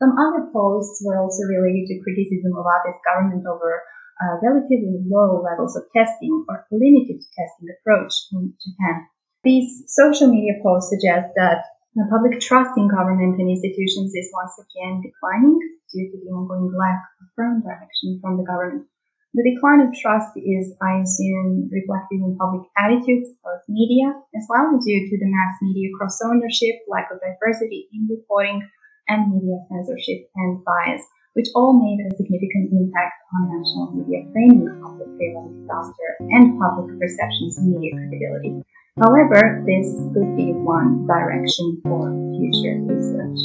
Some 0.00 0.16
other 0.16 0.48
posts 0.48 1.04
were 1.04 1.20
also 1.20 1.44
related 1.44 1.92
to 1.92 2.00
criticism 2.00 2.56
of 2.56 2.64
Abe's 2.64 2.96
government 3.04 3.44
over 3.44 3.84
uh, 4.20 4.36
relatively 4.44 5.00
low 5.08 5.40
levels 5.40 5.76
of 5.76 5.88
testing 5.96 6.44
or 6.48 6.66
limited 6.70 7.24
testing 7.32 7.68
approach 7.72 8.12
in 8.32 8.52
Japan. 8.60 9.08
These 9.42 9.88
social 9.88 10.28
media 10.28 10.60
posts 10.62 10.92
suggest 10.92 11.32
that 11.36 11.64
the 11.96 12.06
public 12.06 12.38
trust 12.38 12.70
in 12.76 12.86
government 12.86 13.40
and 13.40 13.50
institutions 13.50 14.14
is 14.14 14.30
once 14.36 14.54
again 14.60 15.02
declining 15.02 15.58
due 15.90 16.06
to 16.12 16.16
the 16.20 16.30
ongoing 16.30 16.70
lack 16.76 17.00
of 17.18 17.26
firm 17.34 17.62
direction 17.62 18.20
from 18.22 18.36
the 18.36 18.44
government. 18.44 18.86
The 19.32 19.46
decline 19.46 19.80
of 19.80 19.94
trust 19.94 20.34
is, 20.36 20.74
I 20.82 21.02
assume, 21.02 21.70
reflected 21.70 22.18
in 22.18 22.36
public 22.36 22.66
attitudes 22.76 23.30
towards 23.38 23.62
media 23.68 24.10
as 24.34 24.46
well 24.50 24.74
as 24.74 24.84
due 24.84 25.06
to 25.06 25.16
the 25.18 25.30
mass 25.30 25.54
media 25.62 25.90
cross 25.96 26.18
ownership, 26.22 26.82
lack 26.90 27.10
of 27.10 27.22
diversity 27.22 27.88
in 27.94 28.10
reporting, 28.10 28.62
and 29.08 29.32
media 29.32 29.58
censorship 29.70 30.30
and 30.34 30.62
bias, 30.64 31.02
which 31.34 31.46
all 31.54 31.78
made 31.78 32.00
a 32.04 32.16
significant 32.16 32.72
impact 32.72 33.14
on 33.34 33.46
national 33.46 33.92
media 33.94 34.26
framing 34.32 34.66
of 34.84 34.98
the 34.98 35.06
prevalent 35.16 35.54
disaster 35.62 36.16
and 36.20 36.58
public 36.58 36.98
perceptions 36.98 37.58
of 37.58 37.64
media 37.64 37.94
credibility. 37.94 38.62
However, 38.98 39.62
this 39.66 39.94
could 40.12 40.36
be 40.36 40.52
one 40.52 41.06
direction 41.06 41.80
for 41.84 42.10
future 42.34 42.82
research. 42.82 43.38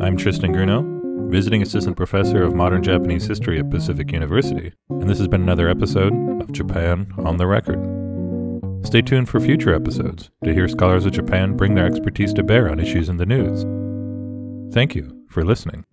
I'm 0.00 0.16
Tristan 0.16 0.54
Grunow, 0.54 1.30
visiting 1.30 1.62
assistant 1.62 1.96
professor 1.96 2.44
of 2.44 2.54
modern 2.54 2.82
Japanese 2.82 3.26
history 3.26 3.58
at 3.58 3.70
Pacific 3.70 4.12
University, 4.12 4.72
and 4.88 5.08
this 5.08 5.18
has 5.18 5.26
been 5.26 5.42
another 5.42 5.68
episode 5.68 6.12
of 6.40 6.52
Japan 6.52 7.12
on 7.18 7.36
the 7.36 7.46
Record. 7.46 7.82
Stay 8.86 9.02
tuned 9.02 9.28
for 9.28 9.40
future 9.40 9.74
episodes 9.74 10.30
to 10.44 10.54
hear 10.54 10.68
scholars 10.68 11.04
of 11.04 11.12
Japan 11.12 11.56
bring 11.56 11.74
their 11.74 11.86
expertise 11.86 12.32
to 12.34 12.44
bear 12.44 12.70
on 12.70 12.78
issues 12.78 13.08
in 13.08 13.16
the 13.16 13.26
news. 13.26 13.64
Thank 14.72 14.94
you 14.94 15.15
for 15.36 15.44
listening. 15.44 15.84